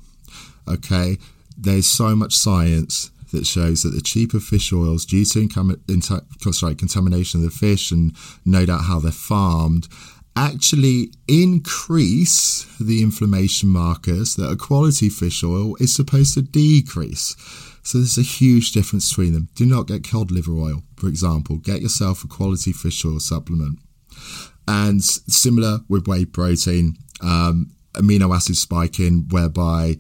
Okay, 0.68 1.18
there's 1.56 1.86
so 1.86 2.16
much 2.16 2.36
science 2.36 3.12
that 3.32 3.46
shows 3.46 3.84
that 3.84 3.90
the 3.90 4.02
cheaper 4.02 4.40
fish 4.40 4.74
oils, 4.74 5.06
due 5.06 5.26
to 5.26 5.48
incom- 5.48 6.54
sorry, 6.54 6.76
contamination 6.76 7.40
of 7.40 7.46
the 7.46 7.52
fish 7.52 7.92
and 7.92 8.16
no 8.46 8.66
doubt 8.66 8.86
how 8.86 9.00
they're 9.00 9.12
farmed, 9.12 9.88
actually 10.36 11.12
increase 11.28 12.66
the 12.80 13.02
inflammation 13.02 13.70
markers 13.70 14.36
that 14.36 14.50
a 14.50 14.56
quality 14.56 15.10
fish 15.10 15.44
oil 15.44 15.76
is 15.80 15.94
supposed 15.94 16.34
to 16.34 16.42
decrease. 16.42 17.36
So 17.84 17.98
there's 17.98 18.18
a 18.18 18.22
huge 18.22 18.72
difference 18.72 19.10
between 19.10 19.34
them. 19.34 19.50
Do 19.56 19.66
not 19.66 19.88
get 19.88 20.08
cod 20.08 20.32
liver 20.32 20.58
oil, 20.58 20.84
for 20.96 21.08
example. 21.08 21.58
Get 21.58 21.82
yourself 21.82 22.24
a 22.24 22.28
quality 22.28 22.72
fish 22.72 23.04
oil 23.06 23.20
supplement. 23.20 23.80
And 24.68 25.04
similar 25.04 25.80
with 25.90 26.08
whey 26.08 26.26
protein, 26.26 26.98
um, 27.22 27.72
amino 27.94 28.36
acid 28.36 28.58
spiking, 28.58 29.28
whereby 29.30 29.98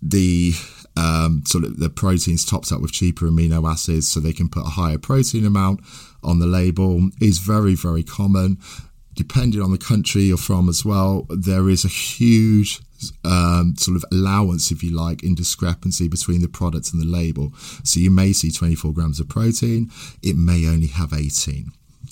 the 0.00 0.52
um, 0.98 1.42
sort 1.46 1.64
of 1.64 1.78
the 1.78 1.88
proteins 1.88 2.44
topped 2.44 2.72
up 2.72 2.80
with 2.80 2.92
cheaper 2.92 3.26
amino 3.26 3.70
acids 3.70 4.08
so 4.08 4.18
they 4.18 4.32
can 4.32 4.48
put 4.48 4.66
a 4.66 4.70
higher 4.70 4.98
protein 4.98 5.46
amount 5.46 5.80
on 6.24 6.40
the 6.40 6.46
label 6.46 7.10
is 7.20 7.38
very, 7.38 7.74
very 7.74 8.02
common. 8.02 8.58
Depending 9.14 9.62
on 9.62 9.70
the 9.70 9.78
country 9.78 10.22
you're 10.22 10.36
from 10.36 10.68
as 10.68 10.84
well, 10.84 11.26
there 11.28 11.68
is 11.68 11.84
a 11.84 11.88
huge 11.88 12.80
um, 13.24 13.74
sort 13.76 13.96
of 13.96 14.04
allowance, 14.10 14.72
if 14.72 14.82
you 14.82 14.90
like, 14.90 15.22
in 15.22 15.34
discrepancy 15.34 16.08
between 16.08 16.40
the 16.40 16.48
product 16.48 16.92
and 16.92 17.00
the 17.00 17.06
label. 17.06 17.52
So 17.84 18.00
you 18.00 18.10
may 18.10 18.32
see 18.32 18.50
24 18.50 18.92
grams 18.92 19.20
of 19.20 19.28
protein, 19.28 19.90
it 20.22 20.36
may 20.36 20.66
only 20.66 20.88
have 20.88 21.12
18. 21.12 21.70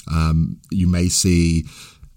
Um, 0.09 0.61
you 0.71 0.87
may 0.87 1.09
see 1.09 1.65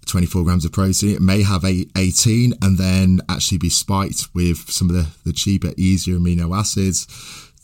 24 0.06 0.44
grams 0.44 0.64
of 0.64 0.72
protein. 0.72 1.14
It 1.14 1.22
may 1.22 1.42
have 1.42 1.64
a 1.64 1.86
18 1.96 2.54
and 2.62 2.78
then 2.78 3.20
actually 3.28 3.58
be 3.58 3.70
spiked 3.70 4.28
with 4.34 4.70
some 4.70 4.88
of 4.90 4.94
the, 4.94 5.08
the 5.24 5.32
cheaper, 5.32 5.72
easier 5.76 6.16
amino 6.18 6.56
acids 6.56 7.06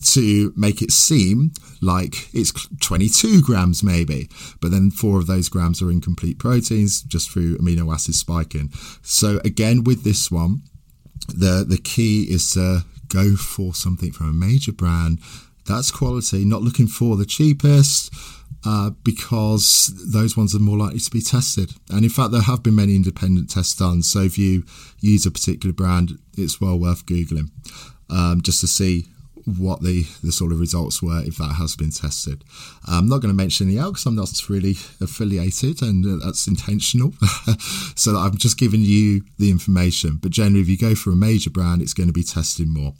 to 0.04 0.52
make 0.56 0.82
it 0.82 0.92
seem 0.92 1.52
like 1.80 2.32
it's 2.34 2.52
22 2.80 3.42
grams 3.42 3.82
maybe 3.82 4.28
but 4.60 4.70
then 4.70 4.90
four 4.90 5.18
of 5.18 5.26
those 5.26 5.48
grams 5.48 5.80
are 5.80 5.90
incomplete 5.90 6.38
proteins 6.38 7.02
just 7.02 7.30
through 7.30 7.56
amino 7.58 7.92
acid 7.92 8.14
spiking 8.14 8.70
so 9.02 9.40
again 9.44 9.84
with 9.84 10.04
this 10.04 10.30
one 10.30 10.60
the 11.28 11.64
the 11.66 11.78
key 11.78 12.24
is 12.24 12.50
to 12.50 12.80
go 13.08 13.36
for 13.36 13.72
something 13.74 14.12
from 14.12 14.28
a 14.28 14.32
major 14.32 14.72
brand 14.72 15.18
that's 15.66 15.90
quality 15.90 16.44
not 16.44 16.62
looking 16.62 16.86
for 16.86 17.16
the 17.16 17.26
cheapest 17.26 18.14
uh, 18.64 18.90
because 19.04 19.92
those 20.12 20.36
ones 20.36 20.54
are 20.54 20.60
more 20.60 20.78
likely 20.78 20.98
to 20.98 21.10
be 21.10 21.20
tested. 21.20 21.72
And 21.90 22.04
in 22.04 22.10
fact, 22.10 22.32
there 22.32 22.42
have 22.42 22.62
been 22.62 22.76
many 22.76 22.96
independent 22.96 23.50
tests 23.50 23.76
done. 23.76 24.02
So 24.02 24.20
if 24.20 24.38
you 24.38 24.64
use 25.00 25.26
a 25.26 25.30
particular 25.30 25.72
brand, 25.72 26.18
it's 26.36 26.60
well 26.60 26.78
worth 26.78 27.06
Googling 27.06 27.50
um, 28.10 28.40
just 28.42 28.60
to 28.60 28.66
see 28.66 29.06
what 29.46 29.80
the, 29.80 30.04
the 30.24 30.32
sort 30.32 30.50
of 30.50 30.58
results 30.58 31.00
were 31.00 31.22
if 31.24 31.36
that 31.36 31.54
has 31.54 31.76
been 31.76 31.92
tested. 31.92 32.42
I'm 32.86 33.08
not 33.08 33.18
going 33.18 33.32
to 33.32 33.36
mention 33.36 33.68
any 33.68 33.78
else 33.78 33.90
because 33.92 34.06
I'm 34.06 34.16
not 34.16 34.48
really 34.48 34.72
affiliated 35.00 35.82
and 35.82 36.20
that's 36.20 36.48
intentional. 36.48 37.12
so 37.94 38.16
I'm 38.16 38.36
just 38.36 38.58
giving 38.58 38.80
you 38.80 39.22
the 39.38 39.50
information. 39.50 40.18
But 40.20 40.32
generally, 40.32 40.62
if 40.62 40.68
you 40.68 40.76
go 40.76 40.96
for 40.96 41.10
a 41.12 41.16
major 41.16 41.50
brand, 41.50 41.80
it's 41.80 41.94
going 41.94 42.08
to 42.08 42.12
be 42.12 42.24
tested 42.24 42.68
more. 42.68 42.94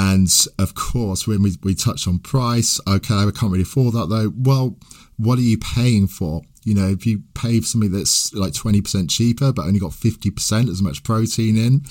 And 0.00 0.30
of 0.60 0.76
course, 0.76 1.26
when 1.26 1.42
we, 1.42 1.56
we 1.64 1.74
touch 1.74 2.06
on 2.06 2.20
price, 2.20 2.80
okay, 2.86 3.14
I 3.14 3.30
can't 3.34 3.50
really 3.50 3.62
afford 3.62 3.94
that 3.94 4.08
though. 4.08 4.32
Well, 4.36 4.76
what 5.16 5.40
are 5.40 5.42
you 5.42 5.58
paying 5.58 6.06
for? 6.06 6.42
You 6.62 6.74
know, 6.74 6.86
if 6.86 7.04
you 7.04 7.24
pay 7.34 7.58
for 7.58 7.66
something 7.66 7.90
that's 7.90 8.32
like 8.32 8.52
20% 8.52 9.10
cheaper, 9.10 9.52
but 9.52 9.66
only 9.66 9.80
got 9.80 9.90
50% 9.90 10.70
as 10.70 10.80
much 10.80 11.02
protein 11.02 11.56
in, 11.56 11.82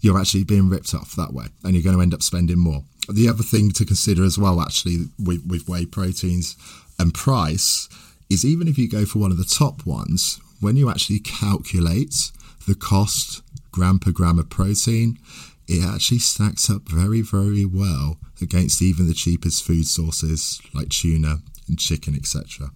you're 0.00 0.18
actually 0.18 0.42
being 0.42 0.68
ripped 0.68 0.92
off 0.92 1.14
that 1.14 1.32
way 1.32 1.44
and 1.62 1.74
you're 1.74 1.84
going 1.84 1.94
to 1.94 2.02
end 2.02 2.14
up 2.14 2.22
spending 2.22 2.58
more. 2.58 2.82
The 3.08 3.28
other 3.28 3.44
thing 3.44 3.70
to 3.72 3.84
consider 3.84 4.24
as 4.24 4.36
well, 4.36 4.60
actually, 4.60 5.04
with, 5.16 5.46
with 5.46 5.68
whey 5.68 5.86
proteins 5.86 6.56
and 6.98 7.14
price, 7.14 7.88
is 8.28 8.44
even 8.44 8.66
if 8.66 8.76
you 8.76 8.88
go 8.88 9.06
for 9.06 9.20
one 9.20 9.30
of 9.30 9.38
the 9.38 9.44
top 9.44 9.86
ones, 9.86 10.40
when 10.60 10.74
you 10.74 10.90
actually 10.90 11.20
calculate 11.20 12.32
the 12.66 12.74
cost 12.74 13.42
gram 13.70 14.00
per 14.00 14.10
gram 14.10 14.40
of 14.40 14.50
protein, 14.50 15.16
it 15.70 15.84
actually 15.84 16.18
stacks 16.18 16.68
up 16.68 16.82
very, 16.88 17.22
very 17.22 17.64
well 17.64 18.18
against 18.42 18.82
even 18.82 19.06
the 19.06 19.14
cheapest 19.14 19.64
food 19.64 19.86
sources 19.86 20.60
like 20.74 20.88
tuna 20.88 21.36
and 21.68 21.78
chicken, 21.78 22.16
etc. 22.16 22.70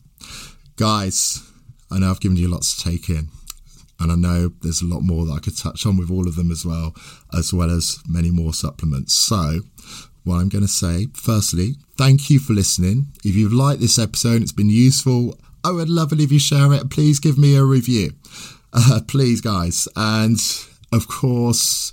Guys, 0.77 1.43
I 1.91 1.99
know 1.99 2.11
I've 2.11 2.21
given 2.21 2.37
you 2.37 2.47
lots 2.47 2.77
to 2.77 2.89
take 2.89 3.09
in, 3.09 3.31
and 3.99 4.13
I 4.13 4.15
know 4.15 4.53
there's 4.63 4.81
a 4.81 4.87
lot 4.87 5.01
more 5.01 5.27
that 5.27 5.33
I 5.33 5.39
could 5.41 5.59
touch 5.59 5.85
on 5.87 5.97
with 5.97 6.09
all 6.09 6.29
of 6.29 6.37
them 6.37 6.53
as 6.53 6.65
well, 6.65 6.95
as 7.37 7.53
well 7.53 7.69
as 7.69 7.99
many 8.09 8.31
more 8.31 8.55
supplements. 8.55 9.13
So, 9.13 9.63
what 10.23 10.37
I'm 10.37 10.49
going 10.49 10.63
to 10.63 10.69
say, 10.69 11.09
firstly, 11.15 11.75
thank 11.99 12.31
you 12.31 12.39
for 12.39 12.53
listening. 12.53 13.09
If 13.25 13.35
you've 13.35 13.53
liked 13.53 13.81
this 13.81 13.99
episode, 13.99 14.41
it's 14.41 14.53
been 14.53 14.71
useful, 14.71 15.37
I 15.65 15.73
would 15.73 15.89
love 15.89 16.13
it 16.13 16.21
if 16.21 16.31
you 16.31 16.39
share 16.39 16.73
it. 16.73 16.91
Please 16.91 17.19
give 17.19 17.39
me 17.39 17.57
a 17.57 17.65
review. 17.65 18.13
Uh, 18.73 19.01
please, 19.09 19.41
guys. 19.41 19.89
And 19.97 20.39
of 20.93 21.09
course, 21.09 21.91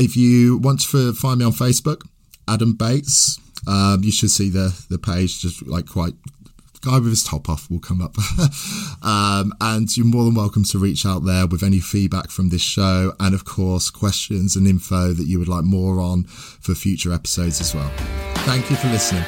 if 0.00 0.16
you 0.16 0.58
want 0.58 0.80
to 0.90 1.12
find 1.12 1.38
me 1.38 1.44
on 1.44 1.52
Facebook, 1.52 2.02
Adam 2.48 2.74
Bates, 2.74 3.38
um, 3.66 4.02
you 4.02 4.10
should 4.10 4.30
see 4.30 4.48
the 4.48 4.76
the 4.88 4.98
page 4.98 5.40
just 5.40 5.66
like 5.66 5.86
quite 5.86 6.14
guy 6.82 6.98
with 6.98 7.10
his 7.10 7.22
top 7.22 7.48
off 7.48 7.70
will 7.70 7.78
come 7.78 8.00
up. 8.00 8.16
um, 9.02 9.52
and 9.60 9.94
you're 9.96 10.06
more 10.06 10.24
than 10.24 10.34
welcome 10.34 10.64
to 10.64 10.78
reach 10.78 11.04
out 11.04 11.24
there 11.24 11.46
with 11.46 11.62
any 11.62 11.78
feedback 11.78 12.30
from 12.30 12.48
this 12.48 12.62
show 12.62 13.12
and, 13.20 13.34
of 13.34 13.44
course, 13.44 13.90
questions 13.90 14.56
and 14.56 14.66
info 14.66 15.12
that 15.12 15.26
you 15.26 15.38
would 15.38 15.48
like 15.48 15.64
more 15.64 16.00
on 16.00 16.24
for 16.24 16.74
future 16.74 17.12
episodes 17.12 17.60
as 17.60 17.74
well. 17.74 17.90
Thank 18.46 18.70
you 18.70 18.76
for 18.76 18.88
listening. 18.88 19.24